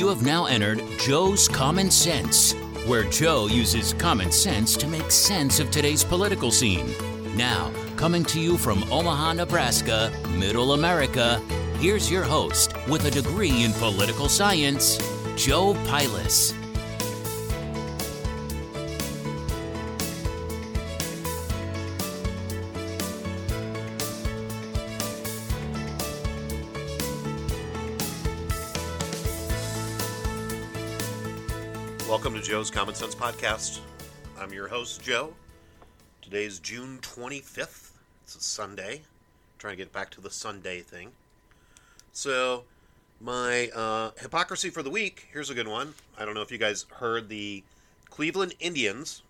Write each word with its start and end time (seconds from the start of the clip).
You 0.00 0.08
have 0.08 0.24
now 0.24 0.46
entered 0.46 0.82
Joe's 0.98 1.46
Common 1.46 1.90
Sense, 1.90 2.54
where 2.86 3.04
Joe 3.10 3.48
uses 3.48 3.92
common 3.92 4.32
sense 4.32 4.74
to 4.78 4.88
make 4.88 5.10
sense 5.10 5.60
of 5.60 5.70
today's 5.70 6.02
political 6.02 6.50
scene. 6.50 6.94
Now, 7.36 7.70
coming 7.96 8.24
to 8.24 8.40
you 8.40 8.56
from 8.56 8.82
Omaha, 8.90 9.34
Nebraska, 9.34 10.10
Middle 10.38 10.72
America, 10.72 11.38
here's 11.80 12.10
your 12.10 12.24
host 12.24 12.72
with 12.88 13.04
a 13.04 13.10
degree 13.10 13.62
in 13.62 13.74
political 13.74 14.30
science, 14.30 14.96
Joe 15.36 15.74
Pilas. 15.84 16.54
Welcome 32.20 32.38
to 32.38 32.46
Joe's 32.46 32.70
Common 32.70 32.94
Sense 32.94 33.14
Podcast. 33.14 33.78
I'm 34.38 34.52
your 34.52 34.68
host, 34.68 35.02
Joe. 35.02 35.32
Today's 36.20 36.58
June 36.58 36.98
25th. 37.00 37.92
It's 38.24 38.36
a 38.36 38.40
Sunday. 38.40 39.00
trying 39.58 39.72
to 39.72 39.76
get 39.78 39.90
back 39.90 40.10
to 40.10 40.20
the 40.20 40.28
Sunday 40.28 40.80
thing. 40.80 41.12
So, 42.12 42.64
my 43.22 43.70
uh, 43.74 44.10
hypocrisy 44.20 44.68
for 44.68 44.82
the 44.82 44.90
week 44.90 45.28
here's 45.32 45.48
a 45.48 45.54
good 45.54 45.66
one. 45.66 45.94
I 46.18 46.26
don't 46.26 46.34
know 46.34 46.42
if 46.42 46.52
you 46.52 46.58
guys 46.58 46.84
heard 46.96 47.30
the 47.30 47.64
Cleveland 48.10 48.54
Indians, 48.60 49.22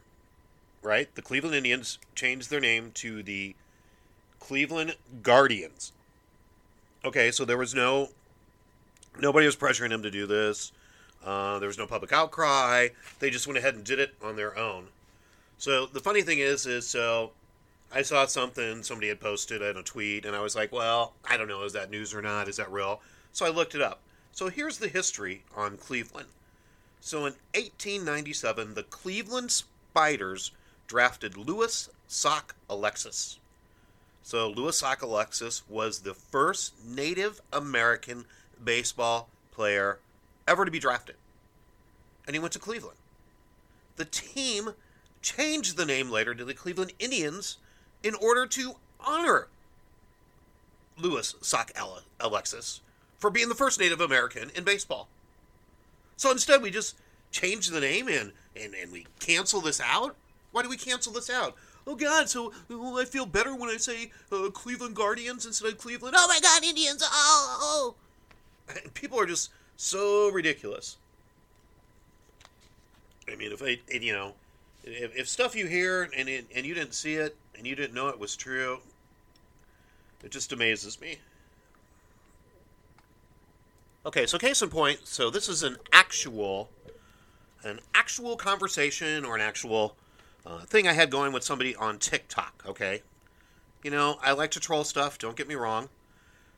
right? 0.82 1.14
The 1.14 1.22
Cleveland 1.22 1.54
Indians 1.54 2.00
changed 2.16 2.50
their 2.50 2.58
name 2.58 2.90
to 2.94 3.22
the 3.22 3.54
Cleveland 4.40 4.96
Guardians. 5.22 5.92
Okay, 7.04 7.30
so 7.30 7.44
there 7.44 7.56
was 7.56 7.72
no. 7.72 8.08
Nobody 9.20 9.46
was 9.46 9.54
pressuring 9.54 9.92
him 9.92 10.02
to 10.02 10.10
do 10.10 10.26
this. 10.26 10.72
Uh, 11.24 11.58
there 11.58 11.68
was 11.68 11.78
no 11.78 11.86
public 11.86 12.12
outcry. 12.12 12.88
They 13.18 13.30
just 13.30 13.46
went 13.46 13.58
ahead 13.58 13.74
and 13.74 13.84
did 13.84 13.98
it 13.98 14.14
on 14.22 14.36
their 14.36 14.56
own. 14.56 14.88
So 15.58 15.86
the 15.86 16.00
funny 16.00 16.22
thing 16.22 16.38
is, 16.38 16.66
is 16.66 16.86
so 16.86 17.32
I 17.92 18.02
saw 18.02 18.26
something 18.26 18.82
somebody 18.82 19.08
had 19.08 19.20
posted 19.20 19.60
in 19.62 19.76
a 19.76 19.82
tweet, 19.82 20.24
and 20.24 20.34
I 20.34 20.40
was 20.40 20.56
like, 20.56 20.72
well, 20.72 21.14
I 21.28 21.36
don't 21.36 21.48
know, 21.48 21.62
is 21.64 21.72
that 21.74 21.90
news 21.90 22.14
or 22.14 22.22
not? 22.22 22.48
Is 22.48 22.56
that 22.56 22.72
real? 22.72 23.00
So 23.32 23.44
I 23.44 23.50
looked 23.50 23.74
it 23.74 23.82
up. 23.82 24.00
So 24.32 24.48
here's 24.48 24.78
the 24.78 24.88
history 24.88 25.44
on 25.56 25.76
Cleveland. 25.76 26.28
So 27.00 27.18
in 27.18 27.34
1897, 27.54 28.74
the 28.74 28.82
Cleveland 28.84 29.50
Spiders 29.50 30.52
drafted 30.86 31.36
Louis 31.36 31.88
Sock 32.06 32.54
Alexis. 32.68 33.38
So 34.22 34.48
Louis 34.48 34.80
Sockalexis 34.80 35.62
was 35.68 36.00
the 36.00 36.14
first 36.14 36.74
Native 36.84 37.40
American 37.52 38.26
baseball 38.62 39.28
player 39.50 39.98
ever 40.50 40.64
to 40.64 40.70
be 40.70 40.78
drafted. 40.78 41.16
And 42.26 42.34
he 42.34 42.40
went 42.40 42.52
to 42.52 42.58
Cleveland. 42.58 42.98
The 43.96 44.04
team 44.04 44.74
changed 45.22 45.76
the 45.76 45.86
name 45.86 46.10
later 46.10 46.34
to 46.34 46.44
the 46.44 46.54
Cleveland 46.54 46.92
Indians 46.98 47.58
in 48.02 48.14
order 48.14 48.46
to 48.46 48.74
honor 48.98 49.48
Louis 50.98 51.34
Sock 51.40 51.72
Alexis 52.18 52.80
for 53.18 53.30
being 53.30 53.48
the 53.48 53.54
first 53.54 53.78
Native 53.78 54.00
American 54.00 54.50
in 54.54 54.64
baseball. 54.64 55.08
So 56.16 56.30
instead, 56.30 56.62
we 56.62 56.70
just 56.70 56.96
change 57.30 57.68
the 57.68 57.80
name 57.80 58.08
and, 58.08 58.32
and, 58.56 58.74
and 58.74 58.92
we 58.92 59.06
cancel 59.20 59.60
this 59.60 59.80
out? 59.80 60.16
Why 60.52 60.62
do 60.62 60.68
we 60.68 60.76
cancel 60.76 61.12
this 61.12 61.30
out? 61.30 61.54
Oh 61.86 61.94
God! 61.94 62.28
So 62.28 62.52
oh, 62.70 63.00
I 63.00 63.04
feel 63.04 63.24
better 63.24 63.54
when 63.54 63.70
I 63.70 63.76
say 63.76 64.10
uh, 64.30 64.50
Cleveland 64.50 64.94
Guardians 64.94 65.46
instead 65.46 65.72
of 65.72 65.78
Cleveland. 65.78 66.14
Oh 66.18 66.26
my 66.28 66.38
God, 66.40 66.62
Indians! 66.62 67.02
Oh, 67.04 67.58
oh. 68.68 68.74
And 68.82 68.92
people 68.94 69.18
are 69.18 69.26
just 69.26 69.50
so 69.80 70.30
ridiculous. 70.30 70.98
I 73.30 73.36
mean, 73.36 73.50
if 73.50 73.62
I, 73.62 73.78
you 73.90 74.12
know, 74.12 74.32
if, 74.84 75.16
if 75.16 75.28
stuff 75.28 75.56
you 75.56 75.66
hear 75.66 76.10
and 76.16 76.28
it, 76.28 76.46
and 76.54 76.66
you 76.66 76.74
didn't 76.74 76.94
see 76.94 77.14
it 77.14 77.36
and 77.56 77.66
you 77.66 77.74
didn't 77.74 77.94
know 77.94 78.08
it 78.08 78.18
was 78.18 78.36
true, 78.36 78.80
it 80.22 80.30
just 80.30 80.52
amazes 80.52 81.00
me. 81.00 81.16
Okay, 84.04 84.26
so 84.26 84.36
case 84.38 84.60
in 84.60 84.68
point, 84.68 85.00
so 85.04 85.30
this 85.30 85.48
is 85.48 85.62
an 85.62 85.76
actual, 85.92 86.68
an 87.64 87.80
actual 87.94 88.36
conversation 88.36 89.24
or 89.24 89.34
an 89.34 89.40
actual 89.40 89.96
uh, 90.44 90.60
thing 90.60 90.88
I 90.88 90.92
had 90.92 91.10
going 91.10 91.32
with 91.32 91.44
somebody 91.44 91.74
on 91.74 91.98
TikTok. 91.98 92.64
Okay, 92.66 93.02
you 93.82 93.90
know, 93.90 94.18
I 94.22 94.32
like 94.32 94.50
to 94.52 94.60
troll 94.60 94.84
stuff. 94.84 95.18
Don't 95.18 95.36
get 95.36 95.48
me 95.48 95.54
wrong. 95.54 95.88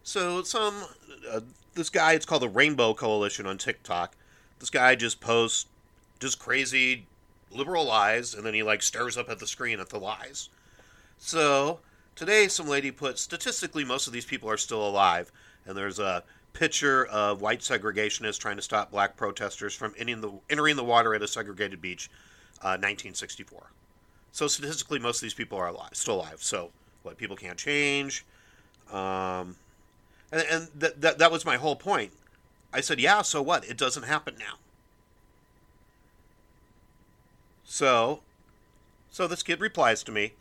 So 0.02 0.42
some 0.42 0.84
uh, 1.30 1.40
this 1.74 1.90
guy, 1.90 2.12
it's 2.12 2.26
called 2.26 2.42
the 2.42 2.48
Rainbow 2.48 2.94
Coalition 2.94 3.46
on 3.46 3.58
TikTok. 3.58 4.14
This 4.58 4.70
guy 4.70 4.94
just 4.94 5.20
posts 5.20 5.66
just 6.20 6.38
crazy 6.38 7.06
liberal 7.50 7.84
lies, 7.84 8.34
and 8.34 8.44
then 8.44 8.54
he 8.54 8.62
like 8.62 8.82
stares 8.82 9.16
up 9.16 9.28
at 9.28 9.38
the 9.38 9.46
screen 9.46 9.80
at 9.80 9.91
the 9.91 9.98
lies. 9.98 10.48
So 11.18 11.80
today, 12.14 12.48
some 12.48 12.68
lady 12.68 12.91
put 12.91 13.18
statistically 13.18 13.84
most 13.84 14.06
of 14.06 14.12
these 14.12 14.24
people 14.24 14.50
are 14.50 14.56
still 14.56 14.86
alive, 14.86 15.30
and 15.66 15.76
there's 15.76 15.98
a 15.98 16.24
picture 16.52 17.06
of 17.06 17.41
white 17.41 17.60
segregationists 17.60 18.38
trying 18.38 18.56
to 18.56 18.62
stop 18.62 18.91
black 18.91 19.16
protesters 19.16 19.74
from 19.74 19.94
entering 19.96 20.20
the, 20.20 20.32
entering 20.50 20.76
the 20.76 20.84
water 20.84 21.14
at 21.14 21.22
a 21.22 21.28
segregated 21.28 21.80
beach, 21.80 22.10
uh, 22.60 22.76
1964. 22.76 23.70
So 24.32 24.46
statistically, 24.48 24.98
most 24.98 25.18
of 25.18 25.22
these 25.22 25.34
people 25.34 25.58
are 25.58 25.68
alive, 25.68 25.91
still 25.92 26.16
alive. 26.16 26.42
So 26.42 26.70
what? 27.02 27.16
People 27.16 27.36
can't 27.36 27.58
change. 27.58 28.24
Um, 28.92 29.56
and, 30.32 30.44
and 30.50 30.69
that, 30.75 31.00
that 31.00 31.19
that 31.19 31.31
was 31.31 31.44
my 31.44 31.56
whole 31.56 31.76
point. 31.76 32.12
I 32.72 32.81
said, 32.81 32.98
yeah. 32.98 33.22
So 33.22 33.43
what? 33.43 33.65
It 33.69 33.76
doesn't 33.76 34.04
happen 34.04 34.34
now. 34.38 34.54
So, 37.65 38.20
so 39.10 39.26
this 39.26 39.42
kid 39.42 39.60
replies 39.60 40.03
to 40.04 40.12
me. 40.12 40.32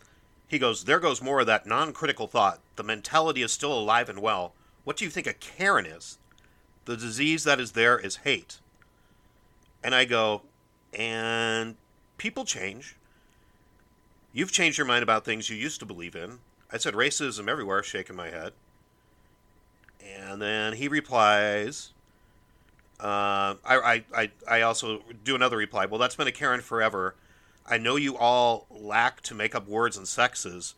He 0.47 0.59
goes, 0.59 0.84
There 0.84 1.00
goes 1.00 1.22
more 1.22 1.40
of 1.40 1.47
that 1.47 1.66
non 1.66 1.94
critical 1.94 2.28
thought. 2.28 2.59
The 2.75 2.84
mentality 2.84 3.41
is 3.41 3.51
still 3.51 3.72
alive 3.78 4.09
and 4.09 4.22
well. 4.22 4.53
What 4.84 4.97
do 4.97 5.06
you 5.06 5.12
think 5.12 5.28
a 5.28 5.34
Karen 5.34 5.85
is? 5.85 6.18
The 6.85 6.97
disease 6.97 7.44
that 7.44 7.59
is 7.59 7.72
there 7.72 7.97
is 7.97 8.18
hate. 8.18 8.59
And 9.84 9.96
I 9.96 10.06
go, 10.06 10.41
And 10.94 11.75
people 12.18 12.44
change. 12.44 12.97
You've 14.34 14.51
changed 14.51 14.78
your 14.78 14.88
mind 14.88 15.03
about 15.03 15.25
things 15.25 15.50
you 15.50 15.56
used 15.56 15.80
to 15.80 15.85
believe 15.85 16.16
in. 16.16 16.40
I 16.69 16.78
said 16.78 16.94
racism 16.96 17.47
everywhere, 17.50 17.84
shaking 17.84 18.16
my 18.16 18.30
head. 18.30 18.53
And 20.03 20.41
then 20.41 20.73
he 20.73 20.88
replies, 20.88 21.91
uh, 23.00 23.56
I, 23.66 24.03
I, 24.16 24.31
I 24.47 24.62
also 24.62 25.01
do 25.23 25.35
another 25.35 25.57
reply. 25.57 25.85
Well, 25.85 26.00
that's 26.00 26.16
been 26.16 26.28
a 26.28 26.31
Karen 26.31 26.62
forever. 26.62 27.16
I 27.66 27.78
know 27.78 27.95
you 27.95 28.17
all 28.17 28.67
lack 28.69 29.22
to 29.22 29.35
make 29.35 29.56
up 29.56 29.67
words 29.67 29.97
and 29.97 30.07
sexes, 30.07 30.75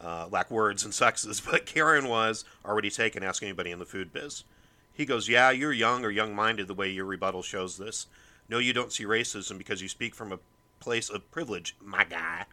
uh, 0.00 0.28
lack 0.30 0.50
words 0.50 0.84
and 0.84 0.94
sexes, 0.94 1.40
but 1.50 1.66
Karen 1.66 2.08
was 2.08 2.44
already 2.64 2.90
taken. 2.90 3.22
Ask 3.22 3.42
anybody 3.42 3.70
in 3.70 3.78
the 3.78 3.84
food 3.84 4.12
biz. 4.12 4.44
He 4.92 5.04
goes, 5.04 5.28
Yeah, 5.28 5.50
you're 5.50 5.72
young 5.72 6.04
or 6.04 6.10
young 6.10 6.34
minded 6.34 6.68
the 6.68 6.74
way 6.74 6.90
your 6.90 7.04
rebuttal 7.04 7.42
shows 7.42 7.76
this. 7.78 8.06
No, 8.48 8.58
you 8.58 8.72
don't 8.72 8.92
see 8.92 9.04
racism 9.04 9.58
because 9.58 9.82
you 9.82 9.88
speak 9.88 10.14
from 10.14 10.32
a 10.32 10.38
place 10.80 11.10
of 11.10 11.30
privilege, 11.30 11.76
my 11.80 12.04
guy. 12.04 12.46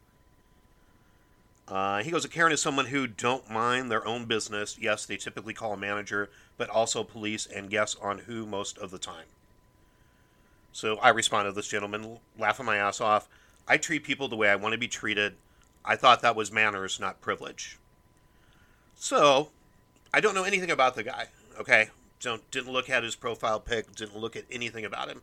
Uh, 1.68 2.04
he 2.04 2.12
goes, 2.12 2.26
A 2.26 2.30
Karen 2.30 2.52
is 2.52 2.62
someone 2.62 2.88
who 2.88 3.08
don't 3.08 3.50
mind 3.50 3.90
their 3.90 4.08
own 4.08 4.26
business. 4.26 4.78
Yes, 4.80 5.06
they 5.06 5.18
typically 5.18 5.54
call 5.54 5.74
a 5.74 5.78
manager, 5.78 6.30
but 6.58 6.70
also 6.70 7.04
police 7.04 7.48
and 7.48 7.70
guess 7.70 7.96
on 7.96 8.20
who 8.20 8.46
most 8.46 8.78
of 8.78 8.92
the 8.92 9.00
time. 9.00 9.26
So 10.72 10.98
I 10.98 11.10
responded 11.10 11.52
to 11.52 11.56
this 11.56 11.68
gentleman, 11.68 12.20
laughing 12.38 12.66
my 12.66 12.78
ass 12.78 13.02
off. 13.02 13.28
I 13.68 13.78
treat 13.78 14.04
people 14.04 14.28
the 14.28 14.36
way 14.36 14.50
I 14.50 14.56
want 14.56 14.74
to 14.74 14.78
be 14.78 14.88
treated. 14.88 15.36
I 15.84 15.96
thought 15.96 16.22
that 16.22 16.36
was 16.36 16.52
manners, 16.52 17.00
not 17.00 17.22
privilege. 17.22 17.80
So, 18.96 19.50
I 20.14 20.20
don't 20.20 20.36
know 20.36 20.44
anything 20.44 20.72
about 20.72 20.96
the 20.96 21.04
guy. 21.04 21.28
Okay, 21.60 21.90
don't 22.20 22.50
didn't 22.52 22.74
look 22.74 22.90
at 22.90 23.04
his 23.04 23.16
profile 23.16 23.60
pic, 23.60 23.96
didn't 23.96 24.18
look 24.18 24.36
at 24.36 24.46
anything 24.52 24.86
about 24.86 25.10
him. 25.10 25.22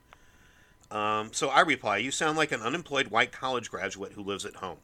Um, 0.91 1.33
so 1.33 1.49
I 1.49 1.61
reply, 1.61 1.99
"You 1.99 2.11
sound 2.11 2.37
like 2.37 2.53
an 2.53 2.63
unemployed 2.63 3.09
white 3.09 3.33
college 3.33 3.71
graduate 3.71 4.13
who 4.13 4.23
lives 4.23 4.45
at 4.45 4.57
home. 4.57 4.79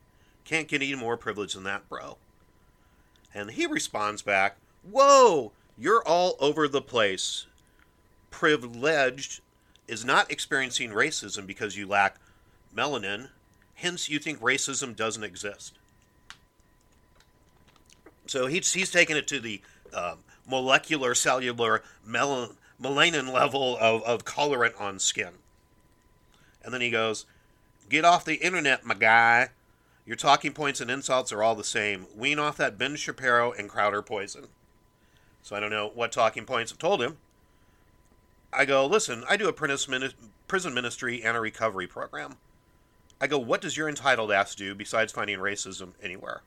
Can't 0.48 0.66
get 0.68 0.82
any 0.82 0.94
more 0.94 1.16
privilege 1.16 1.54
than 1.54 1.64
that, 1.64 1.88
bro." 1.88 2.16
And 3.34 3.52
he 3.52 3.66
responds 3.66 4.22
back, 4.22 4.56
"Whoa, 4.82 5.52
you're 5.76 6.02
all 6.06 6.36
over 6.40 6.66
the 6.66 6.82
place. 6.82 7.46
Privileged 8.30 9.40
is 9.86 10.04
not 10.04 10.30
experiencing 10.30 10.90
racism 10.90 11.46
because 11.46 11.76
you 11.76 11.86
lack 11.86 12.16
melanin 12.74 13.28
Hence, 13.78 14.08
you 14.08 14.18
think 14.18 14.40
racism 14.40 14.96
doesn't 14.96 15.22
exist. 15.22 15.78
So 18.26 18.46
he's, 18.46 18.72
he's 18.72 18.90
taken 18.90 19.16
it 19.16 19.28
to 19.28 19.38
the 19.38 19.60
um, 19.94 20.18
molecular, 20.44 21.14
cellular, 21.14 21.84
mel- 22.04 22.56
melanin 22.82 23.32
level 23.32 23.78
of, 23.78 24.02
of 24.02 24.24
colorant 24.24 24.78
on 24.80 24.98
skin. 24.98 25.30
And 26.64 26.74
then 26.74 26.80
he 26.80 26.90
goes, 26.90 27.24
Get 27.88 28.04
off 28.04 28.24
the 28.24 28.34
internet, 28.34 28.84
my 28.84 28.94
guy. 28.94 29.50
Your 30.08 30.16
talking 30.16 30.54
points 30.54 30.80
and 30.80 30.90
insults 30.90 31.32
are 31.32 31.42
all 31.42 31.54
the 31.54 31.62
same. 31.62 32.06
Wean 32.16 32.38
off 32.38 32.56
that 32.56 32.78
Ben 32.78 32.96
Shapiro 32.96 33.52
and 33.52 33.68
Crowder 33.68 34.00
poison. 34.00 34.46
So 35.42 35.54
I 35.54 35.60
don't 35.60 35.68
know 35.68 35.90
what 35.94 36.12
talking 36.12 36.46
points 36.46 36.72
have 36.72 36.78
told 36.78 37.02
him. 37.02 37.18
I 38.50 38.64
go, 38.64 38.86
listen, 38.86 39.22
I 39.28 39.36
do 39.36 39.50
a 39.50 39.52
prison 39.52 40.72
ministry 40.72 41.22
and 41.22 41.36
a 41.36 41.40
recovery 41.40 41.86
program. 41.86 42.36
I 43.20 43.26
go, 43.26 43.38
what 43.38 43.60
does 43.60 43.76
your 43.76 43.86
entitled 43.86 44.32
ass 44.32 44.54
do 44.54 44.74
besides 44.74 45.12
finding 45.12 45.40
racism 45.40 45.90
anywhere? 46.02 46.40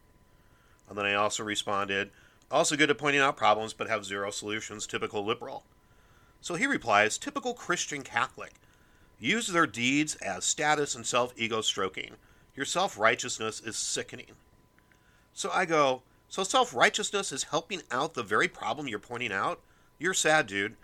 And 0.90 0.98
then 0.98 1.06
I 1.06 1.14
also 1.14 1.44
responded, 1.44 2.10
also 2.50 2.76
good 2.76 2.90
at 2.90 2.98
pointing 2.98 3.22
out 3.22 3.38
problems 3.38 3.74
but 3.74 3.88
have 3.88 4.06
zero 4.06 4.32
solutions, 4.32 4.88
typical 4.88 5.24
liberal. 5.24 5.66
So 6.42 6.56
he 6.56 6.66
replies, 6.66 7.20
typical 7.20 7.54
Christian 7.54 8.02
Catholic. 8.02 8.54
Use 9.20 9.46
their 9.46 9.68
deeds 9.68 10.16
as 10.16 10.46
status 10.46 10.96
and 10.96 11.06
self 11.06 11.32
ego 11.38 11.62
stroking. 11.62 12.16
Your 12.56 12.66
self 12.66 12.98
righteousness 12.98 13.62
is 13.62 13.78
sickening. 13.78 14.36
So 15.34 15.50
I 15.52 15.66
go, 15.66 16.02
so 16.30 16.44
self 16.44 16.74
righteousness 16.74 17.32
is 17.32 17.44
helping 17.46 17.82
out 17.92 18.14
the 18.14 18.24
very 18.24 18.48
problem 18.48 18.88
you're 18.88 19.00
pointing 19.00 19.32
out? 19.32 19.60
You're 20.00 20.14
sad, 20.14 20.48
dude. 20.48 20.76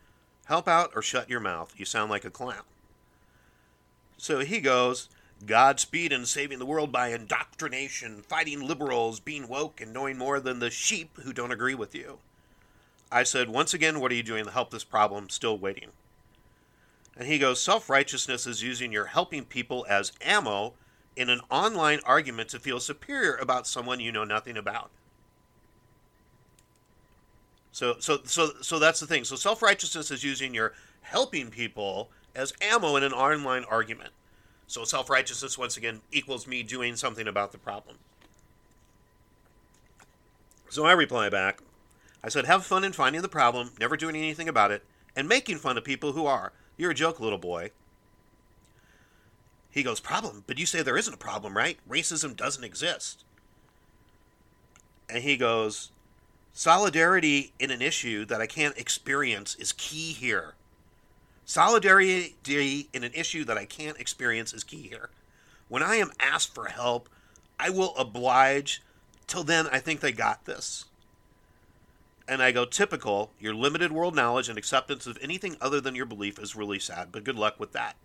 Help 0.45 0.67
out 0.67 0.91
or 0.95 1.01
shut 1.01 1.29
your 1.29 1.39
mouth. 1.39 1.73
You 1.77 1.85
sound 1.85 2.09
like 2.09 2.23
a 2.23 2.29
clown. 2.29 2.63
So 4.17 4.39
he 4.39 4.59
goes, 4.59 5.09
Godspeed 5.45 6.11
in 6.11 6.25
saving 6.25 6.59
the 6.59 6.65
world 6.65 6.91
by 6.91 7.09
indoctrination, 7.09 8.23
fighting 8.23 8.65
liberals, 8.65 9.19
being 9.19 9.47
woke, 9.47 9.81
and 9.81 9.93
knowing 9.93 10.17
more 10.17 10.39
than 10.39 10.59
the 10.59 10.69
sheep 10.69 11.17
who 11.23 11.31
don't 11.31 11.51
agree 11.51 11.75
with 11.75 11.93
you. 11.93 12.19
I 13.11 13.23
said, 13.23 13.49
Once 13.49 13.73
again, 13.73 13.99
what 13.99 14.11
are 14.11 14.15
you 14.15 14.23
doing 14.23 14.45
to 14.45 14.51
help 14.51 14.71
this 14.71 14.83
problem? 14.83 15.29
Still 15.29 15.57
waiting. 15.57 15.89
And 17.15 17.27
he 17.27 17.39
goes, 17.39 17.61
Self 17.61 17.89
righteousness 17.89 18.47
is 18.47 18.63
using 18.63 18.91
your 18.91 19.05
helping 19.05 19.45
people 19.45 19.85
as 19.87 20.11
ammo 20.21 20.73
in 21.17 21.29
an 21.29 21.41
online 21.49 21.99
argument 22.05 22.49
to 22.49 22.59
feel 22.59 22.79
superior 22.79 23.35
about 23.35 23.67
someone 23.67 23.99
you 23.99 24.11
know 24.11 24.23
nothing 24.23 24.55
about. 24.55 24.89
So, 27.71 27.95
so, 27.99 28.19
so, 28.23 28.49
so 28.61 28.79
that's 28.79 28.99
the 28.99 29.07
thing. 29.07 29.23
So, 29.23 29.35
self 29.35 29.61
righteousness 29.61 30.11
is 30.11 30.23
using 30.23 30.53
your 30.53 30.73
helping 31.01 31.49
people 31.49 32.09
as 32.35 32.53
ammo 32.61 32.95
in 32.95 33.03
an 33.03 33.13
online 33.13 33.65
argument. 33.65 34.11
So 34.67 34.83
self 34.83 35.09
righteousness, 35.09 35.57
once 35.57 35.77
again, 35.77 36.01
equals 36.11 36.45
me 36.45 36.61
doing 36.61 36.95
something 36.95 37.27
about 37.27 37.51
the 37.51 37.57
problem. 37.57 37.97
So 40.69 40.85
I 40.85 40.91
reply 40.91 41.29
back 41.29 41.61
I 42.23 42.29
said, 42.29 42.45
Have 42.45 42.65
fun 42.65 42.83
in 42.83 42.91
finding 42.91 43.21
the 43.21 43.29
problem, 43.29 43.71
never 43.79 43.95
doing 43.95 44.15
anything 44.15 44.49
about 44.49 44.71
it, 44.71 44.83
and 45.15 45.27
making 45.27 45.57
fun 45.57 45.77
of 45.77 45.83
people 45.83 46.11
who 46.11 46.25
are. 46.25 46.51
You're 46.75 46.91
a 46.91 46.95
joke, 46.95 47.19
little 47.19 47.37
boy. 47.37 47.71
He 49.69 49.83
goes, 49.83 49.99
Problem? 49.99 50.43
But 50.47 50.59
you 50.59 50.65
say 50.65 50.81
there 50.81 50.97
isn't 50.97 51.13
a 51.13 51.17
problem, 51.17 51.55
right? 51.55 51.77
Racism 51.87 52.35
doesn't 52.35 52.63
exist. 52.63 53.23
And 55.09 55.23
he 55.23 55.37
goes, 55.37 55.91
Solidarity 56.53 57.53
in 57.59 57.69
an 57.69 57.81
issue 57.81 58.25
that 58.25 58.41
I 58.41 58.47
can't 58.47 58.77
experience 58.77 59.55
is 59.55 59.71
key 59.73 60.13
here. 60.13 60.55
Solidarity 61.45 62.35
in 62.91 63.03
an 63.03 63.13
issue 63.13 63.45
that 63.45 63.57
I 63.57 63.65
can't 63.65 63.99
experience 63.99 64.53
is 64.53 64.63
key 64.63 64.87
here. 64.89 65.09
When 65.69 65.83
I 65.83 65.95
am 65.95 66.11
asked 66.19 66.53
for 66.53 66.65
help, 66.65 67.09
I 67.59 67.69
will 67.69 67.95
oblige. 67.95 68.81
Till 69.27 69.43
then, 69.43 69.67
I 69.67 69.79
think 69.79 69.99
they 69.99 70.11
got 70.11 70.45
this. 70.45 70.85
And 72.27 72.41
I 72.41 72.51
go, 72.51 72.65
typical, 72.65 73.31
your 73.39 73.53
limited 73.53 73.91
world 73.91 74.15
knowledge 74.15 74.49
and 74.49 74.57
acceptance 74.57 75.07
of 75.07 75.17
anything 75.21 75.55
other 75.61 75.79
than 75.79 75.95
your 75.95 76.05
belief 76.05 76.39
is 76.39 76.55
really 76.55 76.79
sad, 76.79 77.09
but 77.11 77.23
good 77.23 77.37
luck 77.37 77.59
with 77.59 77.71
that. 77.71 77.95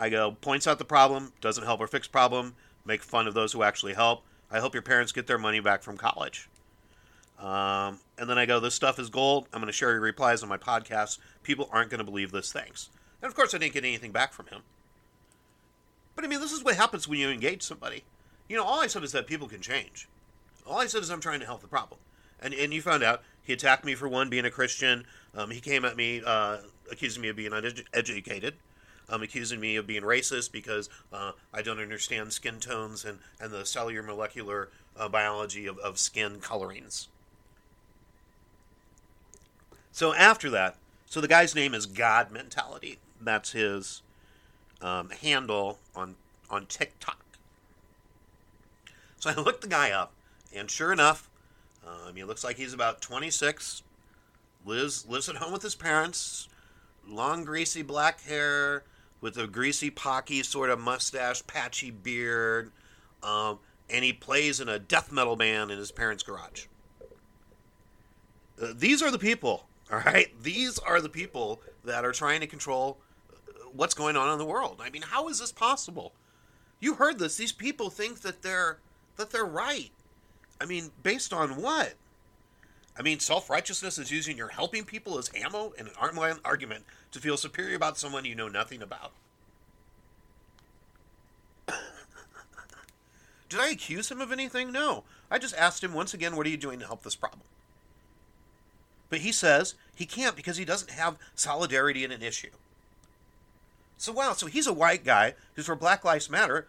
I 0.00 0.08
go, 0.08 0.32
points 0.32 0.66
out 0.66 0.78
the 0.78 0.84
problem, 0.84 1.32
doesn't 1.42 1.64
help 1.64 1.78
or 1.78 1.86
fix 1.86 2.08
problem, 2.08 2.54
make 2.86 3.02
fun 3.02 3.28
of 3.28 3.34
those 3.34 3.52
who 3.52 3.62
actually 3.62 3.92
help. 3.92 4.24
I 4.50 4.58
hope 4.58 4.72
your 4.74 4.82
parents 4.82 5.12
get 5.12 5.26
their 5.26 5.38
money 5.38 5.60
back 5.60 5.82
from 5.82 5.98
college. 5.98 6.48
Um, 7.38 8.00
and 8.18 8.28
then 8.28 8.38
I 8.38 8.46
go, 8.46 8.60
this 8.60 8.74
stuff 8.74 8.98
is 8.98 9.10
gold. 9.10 9.46
I'm 9.52 9.60
going 9.60 9.66
to 9.66 9.72
share 9.72 9.92
your 9.92 10.00
replies 10.00 10.42
on 10.42 10.48
my 10.48 10.56
podcast. 10.56 11.18
People 11.42 11.68
aren't 11.70 11.90
going 11.90 11.98
to 11.98 12.04
believe 12.04 12.32
this. 12.32 12.50
Thanks. 12.50 12.88
And 13.20 13.28
of 13.28 13.36
course, 13.36 13.54
I 13.54 13.58
didn't 13.58 13.74
get 13.74 13.84
anything 13.84 14.10
back 14.10 14.32
from 14.32 14.46
him. 14.46 14.62
But 16.16 16.24
I 16.24 16.28
mean, 16.28 16.40
this 16.40 16.52
is 16.52 16.64
what 16.64 16.76
happens 16.76 17.06
when 17.06 17.18
you 17.18 17.28
engage 17.28 17.62
somebody. 17.62 18.02
You 18.48 18.56
know, 18.56 18.64
all 18.64 18.80
I 18.80 18.86
said 18.86 19.04
is 19.04 19.12
that 19.12 19.26
people 19.26 19.48
can 19.48 19.60
change. 19.60 20.08
All 20.66 20.78
I 20.78 20.86
said 20.86 21.02
is 21.02 21.10
I'm 21.10 21.20
trying 21.20 21.40
to 21.40 21.46
help 21.46 21.60
the 21.60 21.68
problem. 21.68 22.00
And, 22.40 22.54
and 22.54 22.72
you 22.72 22.80
found 22.80 23.02
out 23.02 23.22
he 23.42 23.52
attacked 23.52 23.84
me 23.84 23.94
for 23.94 24.08
one, 24.08 24.30
being 24.30 24.46
a 24.46 24.50
Christian. 24.50 25.04
Um, 25.34 25.50
he 25.50 25.60
came 25.60 25.84
at 25.84 25.96
me 25.96 26.22
uh, 26.24 26.58
accusing 26.90 27.22
me 27.22 27.28
of 27.28 27.36
being 27.36 27.52
uneducated. 27.52 28.54
Um, 29.12 29.24
accusing 29.24 29.58
me 29.58 29.74
of 29.74 29.88
being 29.88 30.04
racist 30.04 30.52
because 30.52 30.88
uh, 31.12 31.32
I 31.52 31.62
don't 31.62 31.80
understand 31.80 32.32
skin 32.32 32.60
tones 32.60 33.04
and, 33.04 33.18
and 33.40 33.52
the 33.52 33.66
cellular 33.66 34.04
molecular 34.04 34.68
uh, 34.96 35.08
biology 35.08 35.66
of, 35.66 35.78
of 35.78 35.98
skin 35.98 36.38
colorings. 36.38 37.08
So 39.90 40.14
after 40.14 40.48
that, 40.50 40.76
so 41.06 41.20
the 41.20 41.26
guy's 41.26 41.56
name 41.56 41.74
is 41.74 41.86
God 41.86 42.30
Mentality. 42.30 42.98
That's 43.20 43.50
his 43.50 44.02
um, 44.80 45.10
handle 45.10 45.78
on 45.94 46.14
on 46.48 46.66
TikTok. 46.66 47.18
So 49.18 49.30
I 49.30 49.34
looked 49.34 49.60
the 49.60 49.68
guy 49.68 49.90
up, 49.90 50.12
and 50.54 50.70
sure 50.70 50.92
enough, 50.92 51.28
um, 51.86 52.14
he 52.14 52.24
looks 52.24 52.44
like 52.44 52.56
he's 52.56 52.72
about 52.72 53.00
26. 53.00 53.82
Lives 54.64 55.06
lives 55.08 55.28
at 55.28 55.36
home 55.36 55.52
with 55.52 55.62
his 55.62 55.74
parents. 55.74 56.48
Long, 57.06 57.44
greasy 57.44 57.82
black 57.82 58.22
hair 58.22 58.84
with 59.20 59.36
a 59.36 59.46
greasy, 59.46 59.90
pocky 59.90 60.42
sort 60.42 60.70
of 60.70 60.78
mustache, 60.78 61.46
patchy 61.46 61.90
beard, 61.90 62.72
um, 63.22 63.58
and 63.88 64.04
he 64.04 64.12
plays 64.12 64.60
in 64.60 64.68
a 64.68 64.78
death 64.78 65.12
metal 65.12 65.36
band 65.36 65.70
in 65.70 65.78
his 65.78 65.92
parents' 65.92 66.22
garage. 66.22 66.66
Uh, 68.60 68.68
these 68.74 69.02
are 69.02 69.10
the 69.10 69.18
people 69.18 69.66
all 69.92 70.00
right? 70.00 70.28
These 70.42 70.78
are 70.78 71.00
the 71.00 71.08
people 71.08 71.60
that 71.84 72.04
are 72.04 72.12
trying 72.12 72.40
to 72.40 72.46
control 72.46 72.98
uh, 73.32 73.68
what's 73.72 73.94
going 73.94 74.16
on 74.16 74.32
in 74.32 74.38
the 74.38 74.44
world. 74.44 74.80
I 74.80 74.90
mean, 74.90 75.02
how 75.02 75.28
is 75.28 75.40
this 75.40 75.52
possible? 75.52 76.12
You 76.78 76.94
heard 76.94 77.18
this. 77.18 77.36
These 77.36 77.52
people 77.52 77.90
think 77.90 78.20
that 78.20 78.42
they're 78.42 78.78
that 79.16 79.30
they're 79.30 79.44
right. 79.44 79.90
I 80.60 80.66
mean, 80.66 80.90
based 81.02 81.32
on 81.32 81.60
what? 81.60 81.94
I 82.98 83.02
mean, 83.02 83.18
self-righteousness 83.18 83.98
is 83.98 84.10
using 84.10 84.36
your 84.36 84.48
helping 84.48 84.84
people 84.84 85.18
as 85.18 85.30
ammo 85.34 85.72
in 85.78 85.86
an 85.86 85.92
argument 86.44 86.84
to 87.12 87.20
feel 87.20 87.36
superior 87.36 87.76
about 87.76 87.98
someone 87.98 88.24
you 88.24 88.34
know 88.34 88.48
nothing 88.48 88.82
about. 88.82 89.12
Did 93.50 93.60
I 93.60 93.70
accuse 93.70 94.10
him 94.10 94.20
of 94.20 94.30
anything? 94.30 94.70
No. 94.70 95.02
I 95.30 95.38
just 95.38 95.56
asked 95.56 95.82
him 95.82 95.92
once 95.92 96.14
again, 96.14 96.36
what 96.36 96.46
are 96.46 96.50
you 96.50 96.56
doing 96.56 96.78
to 96.78 96.86
help 96.86 97.02
this 97.02 97.16
problem? 97.16 97.42
But 99.08 99.20
he 99.20 99.32
says 99.32 99.74
he 99.94 100.06
can't 100.06 100.36
because 100.36 100.56
he 100.56 100.64
doesn't 100.64 100.92
have 100.92 101.18
solidarity 101.34 102.04
in 102.04 102.12
an 102.12 102.22
issue. 102.22 102.50
So, 103.98 104.12
wow, 104.12 104.32
so 104.32 104.46
he's 104.46 104.68
a 104.68 104.72
white 104.72 105.04
guy 105.04 105.34
who's 105.54 105.66
for 105.66 105.74
Black 105.74 106.04
Lives 106.04 106.30
Matter, 106.30 106.68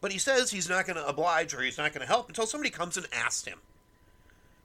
but 0.00 0.12
he 0.12 0.18
says 0.18 0.50
he's 0.50 0.68
not 0.68 0.86
going 0.86 0.96
to 0.96 1.06
oblige 1.06 1.54
or 1.54 1.60
he's 1.62 1.78
not 1.78 1.92
going 1.92 2.00
to 2.00 2.08
help 2.08 2.28
until 2.28 2.46
somebody 2.46 2.70
comes 2.70 2.96
and 2.96 3.06
asks 3.12 3.44
him 3.46 3.58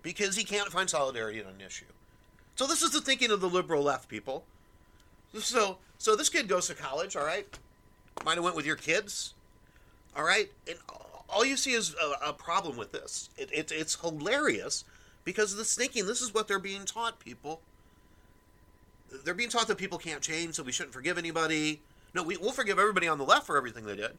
because 0.02 0.38
he 0.38 0.46
can't 0.46 0.72
find 0.72 0.90
solidarity 0.90 1.40
in 1.40 1.46
an 1.46 1.62
issue. 1.64 1.86
So, 2.56 2.66
this 2.66 2.82
is 2.82 2.92
the 2.92 3.02
thinking 3.02 3.32
of 3.32 3.42
the 3.42 3.50
liberal 3.50 3.84
left, 3.84 4.08
people. 4.10 4.46
So, 5.38 5.78
so 5.98 6.16
this 6.16 6.30
kid 6.30 6.48
goes 6.48 6.68
to 6.68 6.74
college, 6.74 7.16
all 7.16 7.26
right? 7.26 7.48
Might 8.26 8.36
have 8.36 8.44
went 8.44 8.56
with 8.56 8.66
your 8.66 8.76
kids, 8.76 9.34
all 10.16 10.24
right? 10.24 10.52
And 10.68 10.78
all 11.30 11.46
you 11.46 11.56
see 11.56 11.74
is 11.74 11.96
a, 11.96 12.30
a 12.30 12.34
problem 12.34 12.78
with 12.78 12.92
this. 12.92 13.30
It, 13.38 13.50
it, 13.54 13.72
it's 13.72 14.00
hilarious 14.00 14.84
because 15.24 15.52
of 15.52 15.58
this 15.58 15.76
thinking. 15.76 16.06
This 16.06 16.22
is 16.22 16.34
what 16.34 16.48
they're 16.48 16.60
being 16.60 16.86
taught, 16.86 17.20
people. 17.20 17.62
They're 19.24 19.34
being 19.34 19.50
taught 19.50 19.68
that 19.68 19.78
people 19.78 19.98
can't 19.98 20.22
change, 20.22 20.56
so 20.56 20.64
we 20.64 20.72
shouldn't 20.72 20.94
forgive 20.94 21.18
anybody. 21.18 21.82
No, 22.14 22.24
we, 22.24 22.38
we'll 22.38 22.52
forgive 22.52 22.80
everybody 22.80 23.08
on 23.08 23.18
the 23.18 23.24
left 23.24 23.46
for 23.46 23.58
everything 23.58 23.86
they 23.86 23.96
did. 23.96 24.18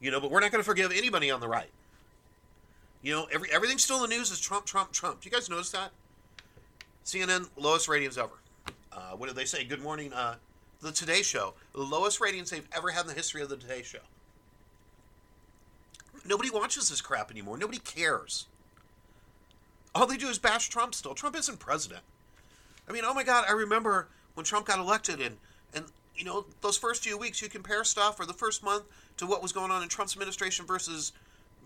You 0.00 0.10
know, 0.10 0.20
but 0.20 0.30
we're 0.30 0.40
not 0.40 0.50
going 0.50 0.60
to 0.60 0.68
forgive 0.68 0.92
anybody 0.92 1.30
on 1.30 1.40
the 1.40 1.48
right. 1.48 1.70
You 3.02 3.14
know, 3.14 3.26
every 3.32 3.50
everything's 3.52 3.82
still 3.82 4.02
in 4.02 4.10
the 4.10 4.16
news 4.16 4.30
is 4.30 4.40
Trump, 4.40 4.64
Trump, 4.64 4.92
Trump. 4.92 5.20
Do 5.20 5.28
you 5.28 5.32
guys 5.32 5.50
notice 5.50 5.70
that? 5.70 5.90
CNN 7.04 7.48
lowest 7.56 7.88
ratings 7.88 8.16
ever. 8.16 8.41
Uh, 8.94 9.16
what 9.16 9.26
did 9.26 9.36
they 9.36 9.44
say? 9.44 9.64
Good 9.64 9.82
morning. 9.82 10.12
Uh, 10.12 10.36
the 10.80 10.92
Today 10.92 11.22
Show, 11.22 11.54
the 11.72 11.82
lowest 11.82 12.20
ratings 12.20 12.50
they've 12.50 12.68
ever 12.74 12.90
had 12.90 13.02
in 13.02 13.06
the 13.06 13.14
history 13.14 13.40
of 13.40 13.48
the 13.48 13.56
Today 13.56 13.82
Show. 13.82 14.00
Nobody 16.26 16.50
watches 16.50 16.88
this 16.88 17.00
crap 17.00 17.30
anymore. 17.30 17.56
Nobody 17.56 17.78
cares. 17.78 18.46
All 19.94 20.06
they 20.06 20.16
do 20.16 20.28
is 20.28 20.38
bash 20.38 20.68
Trump 20.68 20.94
still. 20.94 21.14
Trump 21.14 21.36
isn't 21.36 21.58
president. 21.58 22.02
I 22.88 22.92
mean, 22.92 23.04
oh 23.04 23.14
my 23.14 23.24
God, 23.24 23.44
I 23.48 23.52
remember 23.52 24.08
when 24.34 24.44
Trump 24.44 24.66
got 24.66 24.78
elected 24.78 25.20
and, 25.20 25.36
and 25.74 25.86
you 26.16 26.24
know, 26.24 26.46
those 26.60 26.76
first 26.76 27.02
few 27.02 27.16
weeks 27.16 27.40
you 27.40 27.48
compare 27.48 27.84
stuff 27.84 28.20
or 28.20 28.26
the 28.26 28.32
first 28.32 28.62
month 28.62 28.84
to 29.16 29.26
what 29.26 29.42
was 29.42 29.52
going 29.52 29.70
on 29.70 29.82
in 29.82 29.88
Trump's 29.88 30.14
administration 30.14 30.66
versus 30.66 31.12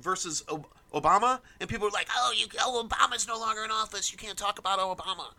versus 0.01 0.45
Obama, 0.93 1.41
and 1.59 1.71
people 1.71 1.87
were 1.87 1.91
like, 1.91 2.07
"Oh, 2.15 2.33
you, 2.37 2.47
oh, 2.61 2.87
Obama's 2.87 3.27
no 3.27 3.39
longer 3.39 3.65
in 3.65 3.71
office. 3.71 4.13
You 4.13 4.19
can't 4.19 4.37
talk 4.37 4.59
about 4.59 4.79
Obama." 4.79 5.33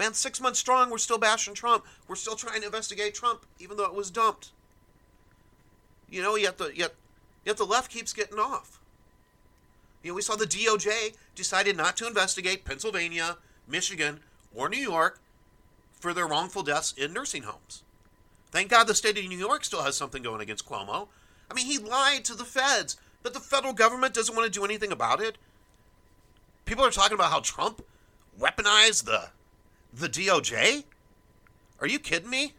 Man, 0.00 0.14
six 0.14 0.40
months 0.40 0.58
strong, 0.58 0.88
we're 0.88 0.96
still 0.96 1.18
bashing 1.18 1.52
Trump. 1.52 1.84
We're 2.08 2.14
still 2.14 2.34
trying 2.34 2.60
to 2.60 2.66
investigate 2.66 3.12
Trump, 3.12 3.44
even 3.58 3.76
though 3.76 3.84
it 3.84 3.94
was 3.94 4.10
dumped. 4.10 4.50
You 6.08 6.22
know, 6.22 6.36
yet 6.36 6.56
the 6.56 6.72
yet 6.74 6.94
yet 7.44 7.58
the 7.58 7.66
left 7.66 7.90
keeps 7.90 8.14
getting 8.14 8.38
off. 8.38 8.80
You 10.02 10.10
know, 10.10 10.14
we 10.14 10.22
saw 10.22 10.36
the 10.36 10.46
DOJ 10.46 11.16
decided 11.34 11.76
not 11.76 11.98
to 11.98 12.06
investigate 12.06 12.64
Pennsylvania, 12.64 13.36
Michigan, 13.68 14.20
or 14.54 14.70
New 14.70 14.78
York 14.78 15.20
for 16.00 16.14
their 16.14 16.26
wrongful 16.26 16.62
deaths 16.62 16.94
in 16.96 17.12
nursing 17.12 17.42
homes. 17.42 17.82
Thank 18.50 18.70
God 18.70 18.86
the 18.86 18.94
state 18.94 19.18
of 19.18 19.28
New 19.28 19.36
York 19.36 19.66
still 19.66 19.82
has 19.82 19.98
something 19.98 20.22
going 20.22 20.40
against 20.40 20.66
Cuomo. 20.66 21.08
I 21.50 21.52
mean, 21.52 21.66
he 21.66 21.76
lied 21.76 22.24
to 22.24 22.34
the 22.34 22.46
feds, 22.46 22.96
but 23.22 23.34
the 23.34 23.38
federal 23.38 23.74
government 23.74 24.14
doesn't 24.14 24.34
want 24.34 24.50
to 24.50 24.58
do 24.58 24.64
anything 24.64 24.92
about 24.92 25.20
it. 25.20 25.36
People 26.64 26.86
are 26.86 26.90
talking 26.90 27.16
about 27.16 27.30
how 27.30 27.40
Trump 27.40 27.84
weaponized 28.40 29.04
the 29.04 29.28
the 29.92 30.08
DOJ. 30.08 30.84
Are 31.80 31.86
you 31.86 31.98
kidding 31.98 32.30
me? 32.30 32.54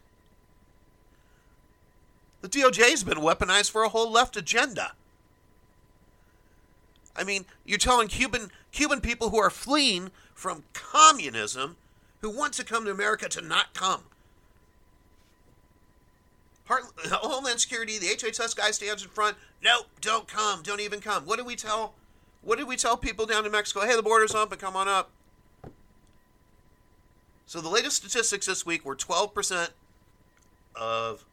The 2.40 2.48
DOJ's 2.48 3.04
been 3.04 3.18
weaponized 3.18 3.70
for 3.70 3.84
a 3.84 3.88
whole 3.88 4.10
left 4.10 4.36
agenda. 4.36 4.92
I 7.14 7.24
mean, 7.24 7.44
you're 7.64 7.78
telling 7.78 8.08
Cuban 8.08 8.50
Cuban 8.72 9.00
people 9.00 9.30
who 9.30 9.38
are 9.38 9.50
fleeing 9.50 10.10
from 10.34 10.64
communism 10.72 11.76
who 12.20 12.30
want 12.30 12.54
to 12.54 12.64
come 12.64 12.84
to 12.84 12.90
America 12.90 13.28
to 13.28 13.40
not 13.40 13.74
come. 13.74 14.02
Heart, 16.64 16.84
Homeland 17.10 17.60
Security, 17.60 17.98
the 17.98 18.06
HHS 18.06 18.56
guy 18.56 18.70
stands 18.70 19.02
in 19.02 19.08
front. 19.10 19.36
Nope, 19.62 19.86
don't 20.00 20.26
come. 20.26 20.62
Don't 20.62 20.80
even 20.80 21.00
come. 21.00 21.24
What 21.26 21.36
did 21.36 21.46
we 21.46 21.56
tell? 21.56 21.94
What 22.40 22.58
did 22.58 22.66
we 22.66 22.76
tell 22.76 22.96
people 22.96 23.26
down 23.26 23.44
in 23.44 23.52
Mexico? 23.52 23.80
Hey, 23.80 23.94
the 23.94 24.02
border's 24.02 24.34
open. 24.34 24.58
Come 24.58 24.74
on 24.74 24.88
up. 24.88 25.10
So 27.52 27.60
the 27.60 27.68
latest 27.68 27.96
statistics 27.96 28.46
this 28.46 28.64
week 28.64 28.82
were 28.82 28.96
12% 28.96 29.68
of. 30.74 31.26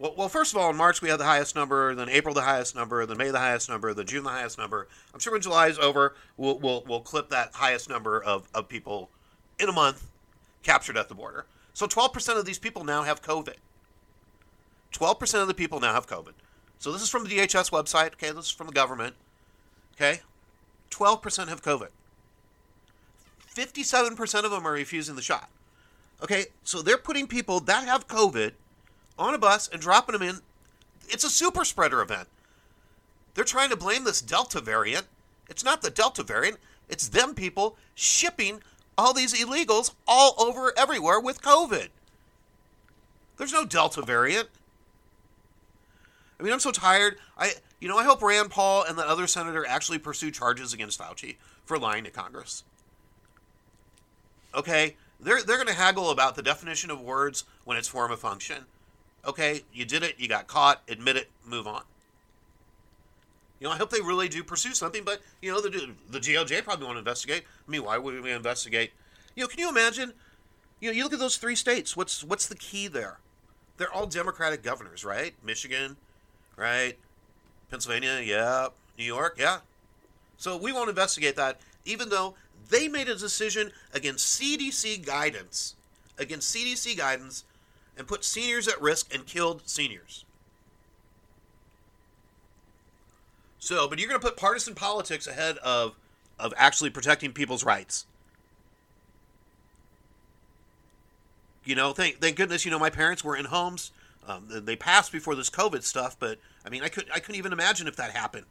Well, 0.00 0.14
well, 0.18 0.28
first 0.28 0.52
of 0.52 0.60
all, 0.60 0.68
in 0.68 0.76
March 0.76 1.00
we 1.00 1.10
had 1.10 1.20
the 1.20 1.24
highest 1.24 1.54
number, 1.54 1.94
then 1.94 2.08
April 2.08 2.34
the 2.34 2.40
highest 2.40 2.74
number, 2.74 3.06
then 3.06 3.16
May 3.16 3.30
the 3.30 3.38
highest 3.38 3.68
number, 3.68 3.94
then 3.94 4.04
June 4.04 4.24
the 4.24 4.30
highest 4.30 4.58
number. 4.58 4.88
I'm 5.12 5.20
sure 5.20 5.32
when 5.32 5.42
July 5.42 5.68
is 5.68 5.78
over, 5.78 6.16
we'll, 6.36 6.58
we'll, 6.58 6.82
we'll 6.88 7.02
clip 7.02 7.28
that 7.28 7.50
highest 7.54 7.88
number 7.88 8.20
of, 8.20 8.48
of 8.52 8.68
people 8.68 9.10
in 9.60 9.68
a 9.68 9.72
month 9.72 10.10
captured 10.64 10.96
at 10.96 11.08
the 11.08 11.14
border. 11.14 11.46
So 11.72 11.86
12% 11.86 12.36
of 12.36 12.44
these 12.44 12.58
people 12.58 12.82
now 12.82 13.04
have 13.04 13.22
COVID. 13.22 13.54
12% 14.92 15.40
of 15.40 15.46
the 15.46 15.54
people 15.54 15.78
now 15.78 15.94
have 15.94 16.08
COVID. 16.08 16.32
So 16.80 16.90
this 16.90 17.00
is 17.00 17.08
from 17.08 17.22
the 17.22 17.30
DHS 17.30 17.70
website. 17.70 18.14
Okay, 18.14 18.32
this 18.32 18.46
is 18.46 18.50
from 18.50 18.66
the 18.66 18.72
government. 18.72 19.14
Okay, 19.94 20.22
12% 20.90 21.46
have 21.46 21.62
COVID. 21.62 21.90
57% 23.54 24.44
of 24.44 24.50
them 24.50 24.66
are 24.66 24.72
refusing 24.72 25.16
the 25.16 25.22
shot. 25.22 25.48
Okay, 26.22 26.46
so 26.62 26.82
they're 26.82 26.98
putting 26.98 27.26
people 27.26 27.60
that 27.60 27.86
have 27.86 28.08
COVID 28.08 28.52
on 29.18 29.34
a 29.34 29.38
bus 29.38 29.68
and 29.68 29.80
dropping 29.80 30.14
them 30.14 30.28
in. 30.28 30.40
It's 31.08 31.24
a 31.24 31.30
super 31.30 31.64
spreader 31.64 32.00
event. 32.00 32.28
They're 33.34 33.44
trying 33.44 33.70
to 33.70 33.76
blame 33.76 34.04
this 34.04 34.20
Delta 34.20 34.60
variant. 34.60 35.06
It's 35.48 35.64
not 35.64 35.82
the 35.82 35.90
Delta 35.90 36.22
variant, 36.22 36.58
it's 36.88 37.08
them 37.08 37.34
people 37.34 37.76
shipping 37.94 38.60
all 38.96 39.12
these 39.12 39.34
illegals 39.34 39.92
all 40.06 40.34
over 40.38 40.72
everywhere 40.76 41.20
with 41.20 41.42
COVID. 41.42 41.88
There's 43.36 43.52
no 43.52 43.64
Delta 43.64 44.02
variant. 44.02 44.48
I 46.38 46.42
mean, 46.42 46.52
I'm 46.52 46.60
so 46.60 46.70
tired. 46.70 47.18
I, 47.36 47.52
you 47.80 47.88
know, 47.88 47.98
I 47.98 48.04
hope 48.04 48.22
Rand 48.22 48.50
Paul 48.50 48.84
and 48.84 48.96
the 48.96 49.06
other 49.06 49.26
senator 49.26 49.66
actually 49.66 49.98
pursue 49.98 50.30
charges 50.30 50.72
against 50.72 51.00
Fauci 51.00 51.36
for 51.64 51.78
lying 51.78 52.04
to 52.04 52.10
Congress. 52.10 52.64
Okay, 54.54 54.96
they're 55.20 55.42
they're 55.42 55.56
going 55.56 55.68
to 55.68 55.74
haggle 55.74 56.10
about 56.10 56.34
the 56.36 56.42
definition 56.42 56.90
of 56.90 57.00
words 57.00 57.44
when 57.64 57.76
it's 57.76 57.88
form 57.88 58.10
of 58.10 58.20
function. 58.20 58.64
Okay, 59.26 59.62
you 59.72 59.84
did 59.84 60.02
it, 60.02 60.16
you 60.18 60.28
got 60.28 60.46
caught, 60.46 60.82
admit 60.88 61.16
it, 61.16 61.30
move 61.44 61.66
on. 61.66 61.82
You 63.58 63.68
know, 63.68 63.72
I 63.72 63.78
hope 63.78 63.90
they 63.90 64.00
really 64.00 64.28
do 64.28 64.44
pursue 64.44 64.74
something, 64.74 65.04
but 65.04 65.20
you 65.40 65.50
know, 65.50 65.60
the 65.60 65.90
the 66.10 66.20
DOJ 66.20 66.62
probably 66.64 66.86
want 66.86 66.96
to 66.96 67.00
investigate. 67.00 67.44
I 67.66 67.70
mean, 67.70 67.84
why 67.84 67.98
would 67.98 68.22
we 68.22 68.30
investigate? 68.30 68.92
You 69.34 69.42
know, 69.42 69.48
can 69.48 69.58
you 69.58 69.68
imagine? 69.68 70.12
You 70.80 70.90
know, 70.90 70.96
you 70.96 71.02
look 71.04 71.12
at 71.12 71.18
those 71.18 71.36
three 71.36 71.56
states. 71.56 71.96
What's 71.96 72.22
what's 72.22 72.46
the 72.46 72.56
key 72.56 72.88
there? 72.88 73.18
They're 73.76 73.92
all 73.92 74.06
Democratic 74.06 74.62
governors, 74.62 75.04
right? 75.04 75.34
Michigan, 75.42 75.96
right? 76.56 76.96
Pennsylvania, 77.70 78.20
yeah. 78.22 78.68
New 78.98 79.04
York, 79.04 79.36
yeah. 79.38 79.58
So 80.36 80.56
we 80.56 80.72
won't 80.72 80.88
investigate 80.88 81.36
that, 81.36 81.58
even 81.84 82.08
though 82.08 82.34
they 82.70 82.88
made 82.88 83.08
a 83.08 83.14
decision 83.14 83.72
against 83.92 84.40
CDC 84.40 85.04
guidance, 85.04 85.74
against 86.18 86.54
CDC 86.54 86.96
guidance, 86.96 87.44
and 87.96 88.06
put 88.06 88.24
seniors 88.24 88.66
at 88.68 88.80
risk 88.80 89.14
and 89.14 89.26
killed 89.26 89.62
seniors. 89.66 90.24
So, 93.58 93.88
but 93.88 93.98
you're 93.98 94.08
going 94.08 94.20
to 94.20 94.26
put 94.26 94.36
partisan 94.36 94.74
politics 94.74 95.26
ahead 95.26 95.56
of 95.58 95.94
of 96.38 96.52
actually 96.56 96.90
protecting 96.90 97.32
people's 97.32 97.64
rights. 97.64 98.06
You 101.64 101.74
know, 101.74 101.92
thank 101.92 102.20
thank 102.20 102.36
goodness, 102.36 102.64
you 102.64 102.70
know, 102.70 102.78
my 102.78 102.90
parents 102.90 103.24
were 103.24 103.36
in 103.36 103.46
homes. 103.46 103.90
Um, 104.26 104.48
they 104.48 104.76
passed 104.76 105.12
before 105.12 105.34
this 105.34 105.50
COVID 105.50 105.82
stuff, 105.82 106.16
but 106.18 106.38
I 106.64 106.70
mean, 106.70 106.82
I 106.82 106.88
could 106.88 107.06
I 107.14 107.20
couldn't 107.20 107.38
even 107.38 107.52
imagine 107.52 107.86
if 107.86 107.96
that 107.96 108.10
happened. 108.10 108.46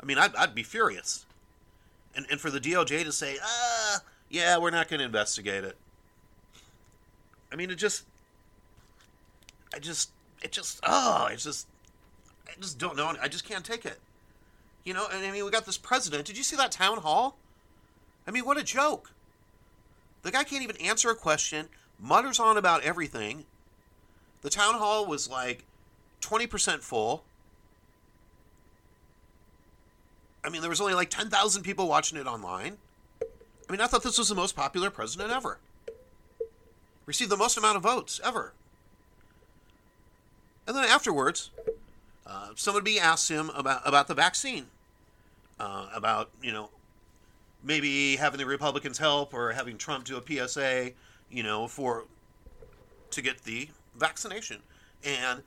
I 0.00 0.06
mean, 0.06 0.18
I'd, 0.18 0.34
I'd 0.36 0.54
be 0.54 0.62
furious. 0.62 1.24
And 2.18 2.26
and 2.32 2.40
for 2.40 2.50
the 2.50 2.58
DOJ 2.58 3.04
to 3.04 3.12
say, 3.12 3.36
ah, 3.40 4.00
yeah, 4.28 4.58
we're 4.58 4.72
not 4.72 4.88
going 4.88 4.98
to 4.98 5.06
investigate 5.06 5.62
it. 5.62 5.76
I 7.52 7.54
mean, 7.54 7.70
it 7.70 7.76
just, 7.76 8.06
I 9.72 9.78
just, 9.78 10.10
it 10.42 10.50
just, 10.50 10.80
oh, 10.82 11.28
it's 11.30 11.44
just, 11.44 11.68
I 12.48 12.60
just 12.60 12.76
don't 12.76 12.96
know. 12.96 13.14
I 13.22 13.28
just 13.28 13.48
can't 13.48 13.64
take 13.64 13.86
it. 13.86 14.00
You 14.82 14.94
know, 14.94 15.06
and 15.12 15.24
I 15.24 15.30
mean, 15.30 15.44
we 15.44 15.50
got 15.52 15.64
this 15.64 15.78
president. 15.78 16.24
Did 16.24 16.36
you 16.36 16.42
see 16.42 16.56
that 16.56 16.72
town 16.72 16.98
hall? 16.98 17.36
I 18.26 18.32
mean, 18.32 18.44
what 18.44 18.58
a 18.58 18.64
joke. 18.64 19.12
The 20.22 20.32
guy 20.32 20.42
can't 20.42 20.64
even 20.64 20.76
answer 20.78 21.10
a 21.10 21.14
question, 21.14 21.68
mutters 22.00 22.40
on 22.40 22.56
about 22.56 22.82
everything. 22.82 23.44
The 24.42 24.50
town 24.50 24.74
hall 24.74 25.06
was 25.06 25.30
like 25.30 25.62
20% 26.20 26.80
full. 26.80 27.22
I 30.44 30.50
mean, 30.50 30.60
there 30.60 30.70
was 30.70 30.80
only 30.80 30.94
like 30.94 31.10
10,000 31.10 31.62
people 31.62 31.88
watching 31.88 32.18
it 32.18 32.26
online. 32.26 32.78
I 33.22 33.72
mean, 33.72 33.80
I 33.80 33.86
thought 33.86 34.02
this 34.02 34.18
was 34.18 34.28
the 34.28 34.34
most 34.34 34.56
popular 34.56 34.90
president 34.90 35.30
ever. 35.30 35.58
Received 37.06 37.30
the 37.30 37.36
most 37.36 37.56
amount 37.56 37.76
of 37.76 37.82
votes 37.82 38.20
ever. 38.24 38.52
And 40.66 40.76
then 40.76 40.84
afterwards, 40.84 41.50
uh, 42.26 42.48
somebody 42.54 43.00
asked 43.00 43.30
him 43.30 43.50
about, 43.54 43.82
about 43.86 44.06
the 44.06 44.14
vaccine, 44.14 44.66
uh, 45.58 45.88
about, 45.94 46.30
you 46.42 46.52
know, 46.52 46.70
maybe 47.62 48.16
having 48.16 48.38
the 48.38 48.46
Republicans 48.46 48.98
help 48.98 49.34
or 49.34 49.52
having 49.52 49.78
Trump 49.78 50.04
do 50.04 50.16
a 50.16 50.46
PSA, 50.46 50.92
you 51.30 51.42
know, 51.42 51.66
for 51.66 52.04
to 53.10 53.22
get 53.22 53.44
the 53.44 53.68
vaccination. 53.96 54.58
And 55.04 55.42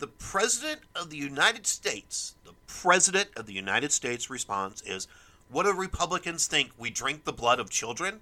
the 0.00 0.06
President 0.06 0.80
of 0.96 1.10
the 1.10 1.16
United 1.16 1.66
States, 1.66 2.34
the 2.44 2.54
President 2.66 3.28
of 3.36 3.46
the 3.46 3.52
United 3.52 3.92
States 3.92 4.30
response 4.30 4.82
is, 4.82 5.06
What 5.50 5.64
do 5.64 5.72
Republicans 5.72 6.46
think? 6.46 6.72
We 6.76 6.90
drink 6.90 7.24
the 7.24 7.32
blood 7.32 7.60
of 7.60 7.70
children? 7.70 8.20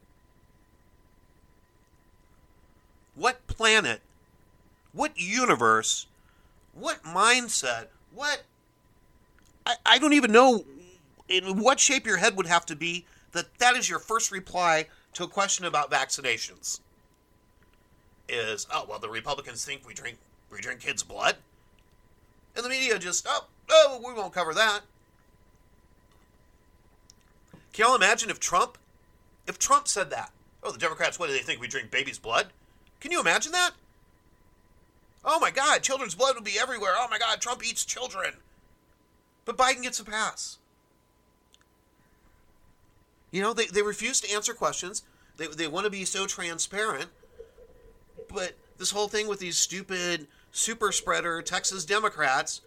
What 3.14 3.46
planet, 3.46 4.00
what 4.92 5.18
universe, 5.18 6.06
what 6.74 7.02
mindset, 7.04 7.86
what. 8.12 8.42
I, 9.64 9.76
I 9.86 9.98
don't 9.98 10.12
even 10.12 10.32
know 10.32 10.64
in 11.28 11.60
what 11.60 11.78
shape 11.80 12.06
your 12.06 12.16
head 12.16 12.36
would 12.36 12.46
have 12.46 12.66
to 12.66 12.76
be 12.76 13.06
that 13.32 13.58
that 13.58 13.76
is 13.76 13.88
your 13.88 13.98
first 13.98 14.32
reply 14.32 14.86
to 15.14 15.24
a 15.24 15.28
question 15.28 15.64
about 15.64 15.90
vaccinations. 15.90 16.80
Is, 18.28 18.66
oh, 18.72 18.86
well, 18.88 18.98
the 18.98 19.08
Republicans 19.08 19.64
think 19.64 19.86
we 19.86 19.94
drink 19.94 20.18
we 20.50 20.60
drink 20.60 20.80
kids' 20.80 21.02
blood? 21.02 21.36
The 22.68 22.74
media 22.74 22.98
just, 22.98 23.26
oh, 23.26 23.46
oh, 23.70 24.02
we 24.06 24.12
won't 24.12 24.34
cover 24.34 24.52
that. 24.52 24.80
Can 27.72 27.86
y'all 27.86 27.96
imagine 27.96 28.28
if 28.28 28.38
Trump, 28.38 28.76
if 29.46 29.58
Trump 29.58 29.88
said 29.88 30.10
that? 30.10 30.32
Oh, 30.62 30.70
the 30.70 30.78
Democrats, 30.78 31.18
what 31.18 31.28
do 31.28 31.32
they 31.32 31.38
think? 31.38 31.62
We 31.62 31.66
drink 31.66 31.90
baby's 31.90 32.18
blood? 32.18 32.48
Can 33.00 33.10
you 33.10 33.20
imagine 33.20 33.52
that? 33.52 33.70
Oh 35.24 35.40
my 35.40 35.50
God, 35.50 35.82
children's 35.82 36.14
blood 36.14 36.34
would 36.34 36.44
be 36.44 36.58
everywhere. 36.60 36.92
Oh 36.94 37.08
my 37.10 37.18
God, 37.18 37.40
Trump 37.40 37.64
eats 37.64 37.86
children. 37.86 38.34
But 39.46 39.56
Biden 39.56 39.82
gets 39.82 40.00
a 40.00 40.04
pass. 40.04 40.58
You 43.30 43.40
know, 43.40 43.54
they, 43.54 43.64
they 43.66 43.80
refuse 43.80 44.20
to 44.20 44.34
answer 44.34 44.52
questions. 44.52 45.04
They, 45.38 45.46
they 45.46 45.68
want 45.68 45.84
to 45.84 45.90
be 45.90 46.04
so 46.04 46.26
transparent. 46.26 47.08
But 48.28 48.52
this 48.76 48.90
whole 48.90 49.08
thing 49.08 49.26
with 49.26 49.40
these 49.40 49.56
stupid 49.56 50.26
super 50.58 50.92
spreader 50.92 51.40
Texas 51.40 51.84
Democrats 51.84 52.60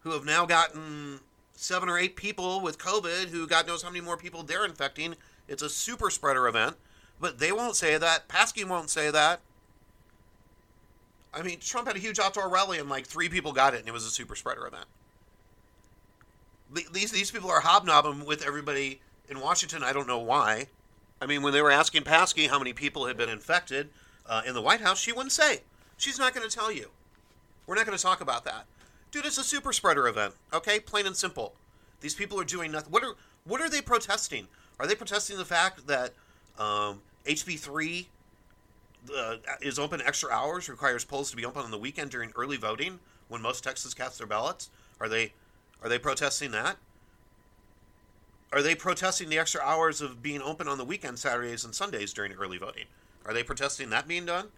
who 0.00 0.10
have 0.12 0.24
now 0.24 0.46
gotten 0.46 1.20
seven 1.52 1.88
or 1.88 1.98
eight 1.98 2.16
people 2.16 2.60
with 2.60 2.78
COVID, 2.78 3.28
who 3.28 3.46
God 3.46 3.66
knows 3.66 3.82
how 3.82 3.90
many 3.90 4.00
more 4.00 4.16
people 4.16 4.42
they're 4.42 4.64
infecting. 4.64 5.14
It's 5.46 5.62
a 5.62 5.68
super 5.68 6.10
spreader 6.10 6.48
event, 6.48 6.76
but 7.20 7.38
they 7.38 7.52
won't 7.52 7.76
say 7.76 7.98
that. 7.98 8.28
Psaki 8.28 8.66
won't 8.66 8.90
say 8.90 9.10
that. 9.10 9.40
I 11.32 11.42
mean, 11.42 11.58
Trump 11.60 11.86
had 11.86 11.96
a 11.96 12.00
huge 12.00 12.18
outdoor 12.18 12.48
rally 12.48 12.78
and 12.78 12.88
like 12.88 13.06
three 13.06 13.28
people 13.28 13.52
got 13.52 13.74
it, 13.74 13.80
and 13.80 13.88
it 13.88 13.92
was 13.92 14.06
a 14.06 14.10
super 14.10 14.36
spreader 14.36 14.66
event. 14.66 14.86
These 16.92 17.12
these 17.12 17.30
people 17.30 17.50
are 17.50 17.60
hobnobbing 17.60 18.24
with 18.24 18.44
everybody 18.44 19.00
in 19.28 19.38
Washington. 19.40 19.82
I 19.82 19.92
don't 19.92 20.08
know 20.08 20.18
why. 20.18 20.68
I 21.20 21.26
mean, 21.26 21.42
when 21.42 21.52
they 21.52 21.62
were 21.62 21.70
asking 21.70 22.02
Psaki 22.02 22.48
how 22.48 22.58
many 22.58 22.72
people 22.72 23.06
had 23.06 23.16
been 23.16 23.28
infected 23.28 23.90
uh, 24.26 24.42
in 24.46 24.54
the 24.54 24.62
White 24.62 24.80
House, 24.80 24.98
she 24.98 25.12
wouldn't 25.12 25.32
say. 25.32 25.60
She's 25.96 26.18
not 26.18 26.34
going 26.34 26.48
to 26.48 26.54
tell 26.54 26.72
you. 26.72 26.90
We're 27.66 27.74
not 27.74 27.86
going 27.86 27.96
to 27.96 28.02
talk 28.02 28.20
about 28.20 28.44
that. 28.44 28.66
Dude, 29.10 29.26
it's 29.26 29.38
a 29.38 29.44
super 29.44 29.72
spreader 29.72 30.08
event, 30.08 30.34
okay? 30.52 30.80
Plain 30.80 31.06
and 31.06 31.16
simple. 31.16 31.54
These 32.00 32.14
people 32.14 32.40
are 32.40 32.44
doing 32.44 32.72
nothing. 32.72 32.90
What 32.90 33.04
are 33.04 33.14
what 33.44 33.60
are 33.60 33.68
they 33.68 33.80
protesting? 33.80 34.48
Are 34.80 34.86
they 34.86 34.94
protesting 34.94 35.36
the 35.36 35.44
fact 35.44 35.86
that 35.86 36.12
um, 36.58 37.02
HB3 37.26 38.06
uh, 39.16 39.36
is 39.60 39.78
open 39.78 40.00
extra 40.02 40.30
hours, 40.30 40.68
requires 40.68 41.04
polls 41.04 41.30
to 41.30 41.36
be 41.36 41.44
open 41.44 41.62
on 41.62 41.70
the 41.70 41.78
weekend 41.78 42.10
during 42.10 42.32
early 42.36 42.56
voting 42.56 42.98
when 43.28 43.40
most 43.40 43.62
Texans 43.62 43.94
cast 43.94 44.18
their 44.18 44.26
ballots? 44.26 44.70
Are 45.00 45.08
they 45.08 45.32
are 45.82 45.88
they 45.88 45.98
protesting 45.98 46.50
that? 46.52 46.76
Are 48.52 48.62
they 48.62 48.74
protesting 48.74 49.28
the 49.28 49.38
extra 49.38 49.60
hours 49.60 50.00
of 50.00 50.22
being 50.22 50.40
open 50.40 50.68
on 50.68 50.78
the 50.78 50.84
weekend, 50.84 51.18
Saturdays 51.18 51.64
and 51.64 51.74
Sundays 51.74 52.12
during 52.12 52.32
early 52.32 52.56
voting? 52.56 52.84
Are 53.26 53.34
they 53.34 53.42
protesting 53.42 53.90
that 53.90 54.06
being 54.06 54.26
done? 54.26 54.48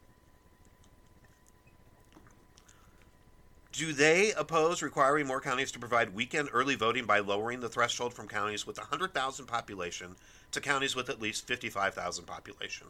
Do 3.76 3.92
they 3.92 4.32
oppose 4.32 4.80
requiring 4.80 5.26
more 5.26 5.42
counties 5.42 5.70
to 5.72 5.78
provide 5.78 6.14
weekend 6.14 6.48
early 6.50 6.76
voting 6.76 7.04
by 7.04 7.18
lowering 7.18 7.60
the 7.60 7.68
threshold 7.68 8.14
from 8.14 8.26
counties 8.26 8.66
with 8.66 8.78
100,000 8.78 9.44
population 9.44 10.16
to 10.52 10.62
counties 10.62 10.96
with 10.96 11.10
at 11.10 11.20
least 11.20 11.46
55,000 11.46 12.24
population? 12.24 12.86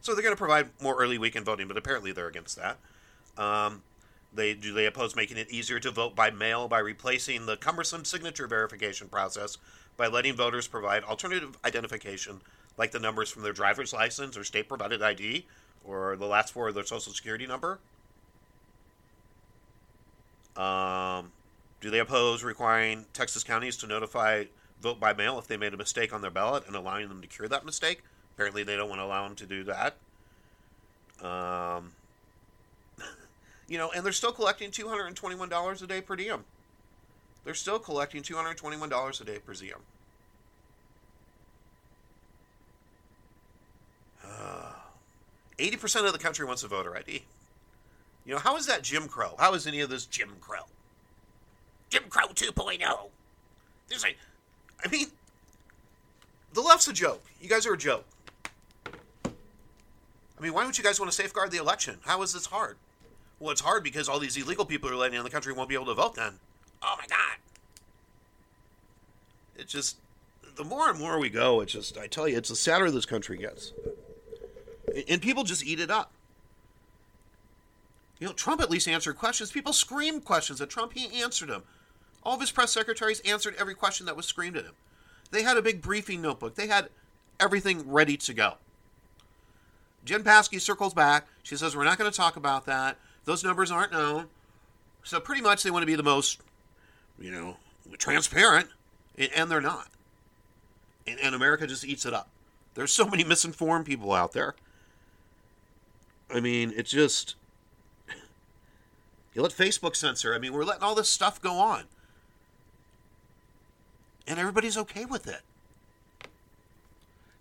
So 0.00 0.12
they're 0.12 0.24
going 0.24 0.34
to 0.34 0.38
provide 0.38 0.70
more 0.82 1.00
early 1.00 1.16
weekend 1.16 1.46
voting, 1.46 1.68
but 1.68 1.76
apparently 1.76 2.10
they're 2.10 2.26
against 2.26 2.56
that. 2.56 2.78
Um, 3.38 3.84
they 4.34 4.52
do 4.52 4.72
they 4.72 4.86
oppose 4.86 5.14
making 5.14 5.36
it 5.36 5.48
easier 5.48 5.78
to 5.78 5.92
vote 5.92 6.16
by 6.16 6.32
mail 6.32 6.66
by 6.66 6.80
replacing 6.80 7.46
the 7.46 7.56
cumbersome 7.56 8.04
signature 8.04 8.48
verification 8.48 9.08
process 9.08 9.58
by 9.96 10.08
letting 10.08 10.34
voters 10.34 10.66
provide 10.66 11.04
alternative 11.04 11.56
identification 11.64 12.40
like 12.76 12.90
the 12.90 12.98
numbers 12.98 13.30
from 13.30 13.42
their 13.42 13.52
driver's 13.52 13.92
license 13.92 14.36
or 14.36 14.42
state 14.42 14.68
provided 14.68 15.02
ID 15.02 15.46
or 15.84 16.16
the 16.16 16.26
last 16.26 16.52
four 16.52 16.68
of 16.68 16.74
their 16.74 16.84
social 16.84 17.12
security 17.12 17.46
number? 17.46 17.78
Um, 20.56 21.32
do 21.80 21.90
they 21.90 22.00
oppose 22.00 22.42
requiring 22.42 23.06
Texas 23.12 23.44
counties 23.44 23.76
to 23.78 23.86
notify 23.86 24.44
vote 24.80 24.98
by 24.98 25.12
mail 25.12 25.38
if 25.38 25.46
they 25.46 25.56
made 25.56 25.74
a 25.74 25.76
mistake 25.76 26.12
on 26.12 26.22
their 26.22 26.30
ballot 26.30 26.66
and 26.66 26.74
allowing 26.74 27.08
them 27.08 27.20
to 27.22 27.26
cure 27.26 27.48
that 27.48 27.64
mistake? 27.64 28.02
Apparently, 28.34 28.62
they 28.62 28.76
don't 28.76 28.88
want 28.88 29.00
to 29.00 29.04
allow 29.04 29.26
them 29.26 29.36
to 29.36 29.46
do 29.46 29.64
that. 29.64 29.96
Um, 31.22 31.92
you 33.68 33.78
know, 33.78 33.90
and 33.94 34.04
they're 34.04 34.12
still 34.12 34.32
collecting 34.32 34.70
$221 34.70 35.82
a 35.82 35.86
day 35.86 36.00
per 36.00 36.16
diem. 36.16 36.44
They're 37.44 37.54
still 37.54 37.78
collecting 37.78 38.22
$221 38.22 39.20
a 39.20 39.24
day 39.24 39.38
per 39.38 39.54
diem. 39.54 39.78
Uh, 44.22 44.72
80% 45.58 46.06
of 46.06 46.12
the 46.12 46.18
country 46.18 46.46
wants 46.46 46.62
a 46.62 46.68
voter 46.68 46.96
ID. 46.96 47.24
You 48.30 48.36
know, 48.36 48.42
how 48.42 48.56
is 48.56 48.66
that 48.66 48.82
Jim 48.82 49.08
Crow? 49.08 49.34
How 49.40 49.54
is 49.54 49.66
any 49.66 49.80
of 49.80 49.90
this 49.90 50.06
Jim 50.06 50.30
Crow? 50.40 50.62
Jim 51.88 52.04
Crow 52.08 52.28
2.0. 52.28 52.78
There's 53.88 54.04
a, 54.04 54.14
I 54.84 54.88
mean, 54.88 55.08
the 56.52 56.60
left's 56.60 56.86
a 56.86 56.92
joke. 56.92 57.24
You 57.40 57.48
guys 57.48 57.66
are 57.66 57.72
a 57.72 57.76
joke. 57.76 58.04
I 59.26 59.30
mean, 60.40 60.54
why 60.54 60.62
don't 60.62 60.78
you 60.78 60.84
guys 60.84 61.00
want 61.00 61.10
to 61.10 61.16
safeguard 61.16 61.50
the 61.50 61.56
election? 61.56 61.96
How 62.04 62.22
is 62.22 62.32
this 62.32 62.46
hard? 62.46 62.76
Well, 63.40 63.50
it's 63.50 63.62
hard 63.62 63.82
because 63.82 64.08
all 64.08 64.20
these 64.20 64.36
illegal 64.36 64.64
people 64.64 64.88
are 64.88 64.94
letting 64.94 65.18
in 65.18 65.24
the 65.24 65.30
country 65.30 65.52
won't 65.52 65.68
be 65.68 65.74
able 65.74 65.86
to 65.86 65.94
vote 65.94 66.14
then. 66.14 66.34
Oh 66.84 66.94
my 66.96 67.06
God. 67.08 67.36
It's 69.56 69.72
just, 69.72 69.96
the 70.54 70.62
more 70.62 70.88
and 70.88 71.00
more 71.00 71.18
we 71.18 71.30
go, 71.30 71.62
it's 71.62 71.72
just, 71.72 71.98
I 71.98 72.06
tell 72.06 72.28
you, 72.28 72.36
it's 72.36 72.50
the 72.50 72.54
sadder 72.54 72.92
this 72.92 73.06
country 73.06 73.38
gets. 73.38 73.72
And 75.08 75.20
people 75.20 75.42
just 75.42 75.66
eat 75.66 75.80
it 75.80 75.90
up. 75.90 76.12
You 78.20 78.26
know, 78.26 78.32
Trump 78.34 78.60
at 78.60 78.70
least 78.70 78.86
answered 78.86 79.16
questions. 79.16 79.50
People 79.50 79.72
screamed 79.72 80.24
questions 80.24 80.60
at 80.60 80.68
Trump. 80.68 80.92
He 80.92 81.20
answered 81.20 81.48
them. 81.48 81.64
All 82.22 82.34
of 82.34 82.40
his 82.40 82.52
press 82.52 82.70
secretaries 82.70 83.20
answered 83.20 83.56
every 83.58 83.74
question 83.74 84.04
that 84.06 84.16
was 84.16 84.26
screamed 84.26 84.58
at 84.58 84.64
him. 84.64 84.74
They 85.30 85.42
had 85.42 85.56
a 85.56 85.62
big 85.62 85.80
briefing 85.80 86.20
notebook. 86.20 86.54
They 86.54 86.66
had 86.66 86.90
everything 87.40 87.90
ready 87.90 88.18
to 88.18 88.34
go. 88.34 88.54
Jen 90.04 90.22
Psaki 90.22 90.60
circles 90.60 90.92
back. 90.92 91.26
She 91.42 91.56
says, 91.56 91.74
We're 91.74 91.84
not 91.84 91.98
going 91.98 92.10
to 92.10 92.16
talk 92.16 92.36
about 92.36 92.66
that. 92.66 92.98
Those 93.24 93.42
numbers 93.42 93.70
aren't 93.70 93.92
known. 93.92 94.26
So, 95.02 95.18
pretty 95.18 95.40
much, 95.40 95.62
they 95.62 95.70
want 95.70 95.82
to 95.82 95.86
be 95.86 95.94
the 95.94 96.02
most, 96.02 96.40
you 97.18 97.30
know, 97.30 97.56
transparent, 97.96 98.68
and 99.16 99.50
they're 99.50 99.60
not. 99.60 99.88
And, 101.06 101.34
America 101.34 101.66
just 101.66 101.84
eats 101.84 102.04
it 102.04 102.12
up. 102.12 102.28
There's 102.74 102.92
so 102.92 103.06
many 103.06 103.24
misinformed 103.24 103.86
people 103.86 104.12
out 104.12 104.32
there. 104.32 104.54
I 106.32 106.40
mean, 106.40 106.72
it's 106.76 106.90
just. 106.90 107.36
You 109.34 109.42
let 109.42 109.52
Facebook 109.52 109.94
censor. 109.94 110.34
I 110.34 110.38
mean, 110.38 110.52
we're 110.52 110.64
letting 110.64 110.82
all 110.82 110.94
this 110.94 111.08
stuff 111.08 111.40
go 111.40 111.58
on. 111.58 111.84
And 114.26 114.38
everybody's 114.38 114.76
okay 114.76 115.04
with 115.04 115.26
it. 115.26 115.42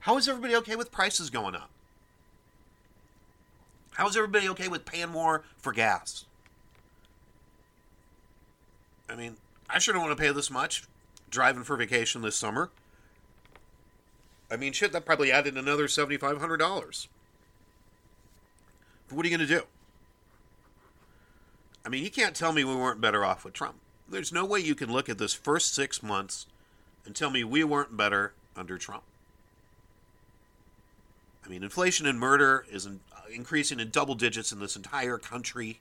How 0.02 0.18
is 0.18 0.28
everybody 0.28 0.56
okay 0.58 0.76
with 0.76 0.92
prices 0.92 1.30
going 1.30 1.56
up? 1.56 1.70
How's 3.92 4.16
everybody 4.16 4.48
okay 4.50 4.68
with 4.68 4.86
paying 4.86 5.10
more 5.10 5.44
for 5.58 5.74
gas? 5.74 6.26
I 9.10 9.16
mean, 9.16 9.38
I 9.70 9.80
sure 9.80 9.94
don't 9.94 10.04
want 10.04 10.18
to 10.18 10.24
pay 10.24 10.32
this 10.32 10.50
much 10.50 10.84
driving 11.30 11.64
for 11.64 11.76
vacation 11.76 12.22
this 12.22 12.36
summer. 12.36 12.70
I 14.52 14.56
mean, 14.56 14.74
shit, 14.74 14.92
that 14.94 15.06
probably 15.06 15.32
added 15.32 15.58
another 15.58 15.88
$7,500. 15.88 17.08
But 19.08 19.16
What 19.16 19.26
are 19.26 19.30
you 19.30 19.38
going 19.38 19.48
to 19.48 19.54
do? 19.54 19.64
I 21.86 21.90
mean, 21.90 22.04
you 22.04 22.12
can't 22.12 22.36
tell 22.36 22.52
me 22.52 22.64
we 22.64 22.76
weren't 22.76 23.02
better 23.02 23.24
off 23.24 23.46
with 23.46 23.54
Trump. 23.54 23.76
There's 24.08 24.34
no 24.34 24.46
way 24.46 24.60
you 24.60 24.76
can 24.76 24.92
look 24.92 25.08
at 25.10 25.18
this 25.18 25.34
first 25.34 25.74
six 25.74 26.04
months 26.04 26.46
and 27.06 27.16
tell 27.16 27.30
me 27.30 27.44
we 27.44 27.64
weren't 27.64 27.96
better 27.96 28.34
under 28.56 28.78
Trump. 28.78 29.04
I 31.46 31.50
mean, 31.50 31.64
inflation 31.64 32.06
and 32.06 32.20
murder 32.20 32.66
is 32.72 32.86
in, 32.86 33.00
uh, 33.16 33.22
increasing 33.34 33.80
in 33.80 33.90
double 33.90 34.16
digits 34.16 34.52
in 34.52 34.60
this 34.60 34.76
entire 34.76 35.18
country. 35.18 35.80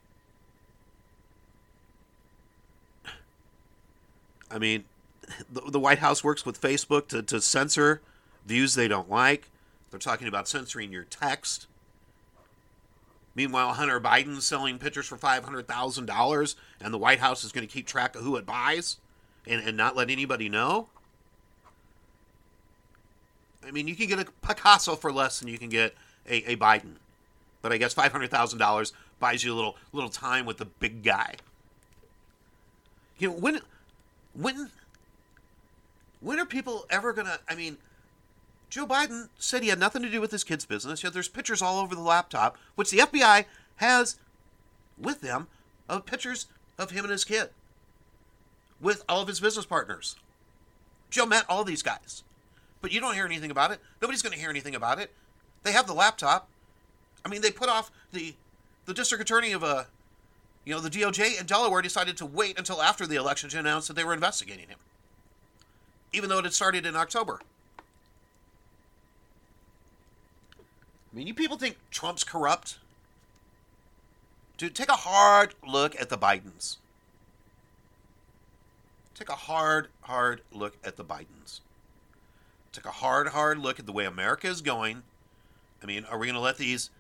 I 4.51 4.59
mean, 4.59 4.85
the, 5.51 5.61
the 5.61 5.81
White 5.81 5.99
House 5.99 6.25
works 6.25 6.47
with 6.47 6.61
Facebook 6.61 7.09
to, 7.09 7.23
to 7.23 7.41
censor 7.41 8.01
views 8.47 8.75
they 8.75 8.89
don't 8.89 9.11
like. 9.11 9.51
They're 9.91 10.01
talking 10.01 10.29
about 10.29 10.49
censoring 10.49 10.93
your 10.93 11.05
text. 11.05 11.67
Meanwhile, 13.39 13.75
Hunter 13.75 14.01
Biden's 14.01 14.45
selling 14.45 14.81
pictures 14.81 15.07
for 15.07 15.17
$500,000, 15.17 16.55
and 16.81 16.93
the 16.93 16.99
White 16.99 17.21
House 17.21 17.45
is 17.45 17.53
going 17.53 17.65
to 17.65 17.73
keep 17.73 17.87
track 17.87 18.17
of 18.17 18.23
who 18.23 18.35
it 18.35 18.45
buys 18.45 18.97
and, 19.47 19.63
and 19.65 19.77
not 19.77 19.95
let 19.95 20.11
anybody 20.11 20.49
know. 20.49 20.89
I 23.65 23.71
mean, 23.71 23.87
you 23.87 23.95
can 23.95 24.09
get 24.09 24.19
a 24.19 24.27
Picasso 24.45 24.97
for 24.97 25.13
less 25.13 25.39
than 25.39 25.47
you 25.47 25.57
can 25.57 25.69
get 25.69 25.95
a, 26.29 26.51
a 26.51 26.57
Biden. 26.57 26.95
But 27.63 27.71
I 27.71 27.77
guess 27.77 27.95
$500,000 27.95 28.93
buys 29.21 29.45
you 29.45 29.55
a 29.55 29.55
little 29.55 29.77
little 29.93 30.11
time 30.11 30.45
with 30.45 30.57
the 30.57 30.65
big 30.65 31.05
guy. 31.05 31.37
You 33.19 33.29
know, 33.29 33.35
when 33.35 33.61
when 34.35 34.69
when 36.21 36.41
are 36.41 36.45
people 36.45 36.87
ever 36.91 37.13
going 37.13 37.29
to 37.29 37.39
I 37.49 37.55
mean, 37.55 37.77
Joe 38.71 38.87
Biden 38.87 39.29
said 39.39 39.63
he 39.63 39.71
had 39.71 39.79
nothing 39.79 40.03
to 40.03 40.11
do 40.11 40.21
with 40.21 40.31
his 40.31 40.45
kid's 40.45 40.67
business. 40.67 41.03
Yet 41.03 41.13
there's 41.13 41.29
pictures 41.29 41.63
all 41.63 41.79
over 41.81 41.95
the 41.95 42.03
laptop, 42.03 42.59
which 42.75 42.91
the 42.91 42.99
FBI 42.99 43.47
has 43.77 44.19
with 44.99 45.21
them 45.21 45.47
of 45.89 46.07
pictures 46.07 46.47
of 46.79 46.91
him 46.91 47.05
and 47.05 47.13
his 47.13 47.25
kid 47.25 47.51
with 48.81 49.05
all 49.09 49.23
of 49.23 49.29
his 49.29 49.41
business 49.41 49.67
partners. 49.67 50.17
Joe 51.11 51.27
met 51.27 51.47
all 51.49 51.65
these 51.65 51.83
guys, 51.83 52.23
but 52.81 52.93
you 52.93 53.01
don't 53.01 53.15
hear 53.15 53.25
anything 53.25 53.51
about 53.51 53.71
it. 53.71 53.81
Nobody's 54.01 54.23
going 54.23 54.35
to 54.35 54.39
hear 54.39 54.51
anything 54.51 54.75
about 54.75 54.99
it. 54.99 55.13
They 55.63 55.73
have 55.73 55.87
the 55.87 55.95
laptop. 55.95 56.49
I 57.25 57.29
mean, 57.29 57.41
they 57.41 57.51
put 57.51 57.69
off 57.69 57.91
the 58.13 58.35
the 58.85 58.95
district 58.95 59.21
attorney 59.21 59.53
of 59.53 59.63
a, 59.63 59.87
you 60.65 60.75
know, 60.75 60.81
the 60.81 60.89
DOJ 60.89 61.39
in 61.39 61.45
Delaware 61.45 61.83
decided 61.83 62.17
to 62.17 62.27
wait 62.27 62.59
until 62.59 62.81
after 62.81 63.07
the 63.07 63.17
election 63.17 63.51
to 63.51 63.59
announce 63.59 63.87
that 63.87 63.95
they 63.95 64.05
were 64.05 64.15
investigating 64.15 64.69
him, 64.69 64.79
even 66.13 66.31
though 66.31 66.39
it 66.39 66.45
had 66.45 66.55
started 66.55 66.87
in 66.87 66.97
October. 66.97 67.41
Mean, 71.19 71.27
you 71.27 71.35
people 71.35 71.57
think 71.57 71.77
Trump's 71.91 72.23
corrupt? 72.23 72.79
Dude, 74.57 74.75
take 74.75 74.89
a 74.89 74.93
hard 74.93 75.55
look 75.67 76.01
at 76.01 76.11
the 76.11 76.17
Bidens. 76.17 76.77
Take 79.15 79.29
a 79.29 79.35
hard, 79.35 79.89
hard 80.03 80.43
look 80.53 80.77
at 80.85 80.97
the 80.97 81.05
Bidens. 81.05 81.59
Take 82.73 82.85
a 82.85 82.93
hard, 82.93 83.29
hard 83.29 83.59
look 83.59 83.81
at 83.81 83.87
the 83.87 83.93
way 83.93 84.05
America 84.05 84.47
is 84.47 84.63
going. 84.63 85.03
I 85.83 85.87
mean, 85.87 86.05
are 86.05 86.19
we 86.19 86.29
going 86.29 86.35
to 86.35 86.41
let 86.41 86.57
these 86.57 86.91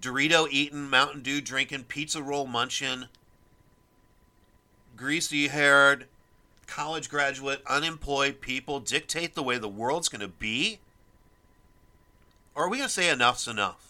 Dorito 0.00 0.46
eating, 0.48 0.88
Mountain 0.88 1.22
Dew 1.22 1.40
drinking, 1.40 1.84
pizza 1.84 2.22
roll 2.22 2.46
munching, 2.46 3.06
greasy 4.96 5.48
haired, 5.48 6.06
college 6.68 7.10
graduate, 7.10 7.62
unemployed 7.66 8.40
people 8.40 8.78
dictate 8.78 9.34
the 9.34 9.42
way 9.42 9.58
the 9.58 9.68
world's 9.68 10.08
going 10.08 10.20
to 10.20 10.28
be? 10.28 10.78
Or 12.58 12.64
are 12.64 12.68
we 12.68 12.78
going 12.78 12.88
to 12.88 12.92
say 12.92 13.08
enough's 13.08 13.46
enough? 13.46 13.84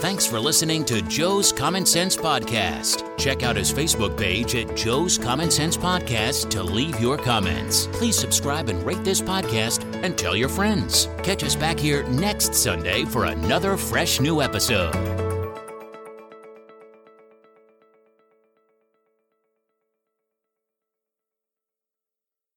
Thanks 0.00 0.26
for 0.26 0.40
listening 0.40 0.84
to 0.86 1.00
Joe's 1.02 1.52
Common 1.52 1.86
Sense 1.86 2.16
Podcast. 2.16 3.16
Check 3.18 3.44
out 3.44 3.54
his 3.54 3.72
Facebook 3.72 4.18
page 4.18 4.56
at 4.56 4.76
Joe's 4.76 5.16
Common 5.16 5.48
Sense 5.48 5.76
Podcast 5.76 6.50
to 6.50 6.64
leave 6.64 6.98
your 6.98 7.16
comments. 7.16 7.86
Please 7.92 8.18
subscribe 8.18 8.68
and 8.68 8.84
rate 8.84 9.04
this 9.04 9.20
podcast 9.20 9.84
and 10.02 10.18
tell 10.18 10.34
your 10.34 10.48
friends. 10.48 11.08
Catch 11.22 11.44
us 11.44 11.54
back 11.54 11.78
here 11.78 12.02
next 12.08 12.52
Sunday 12.52 13.04
for 13.04 13.26
another 13.26 13.76
fresh 13.76 14.18
new 14.18 14.42
episode. 14.42 15.17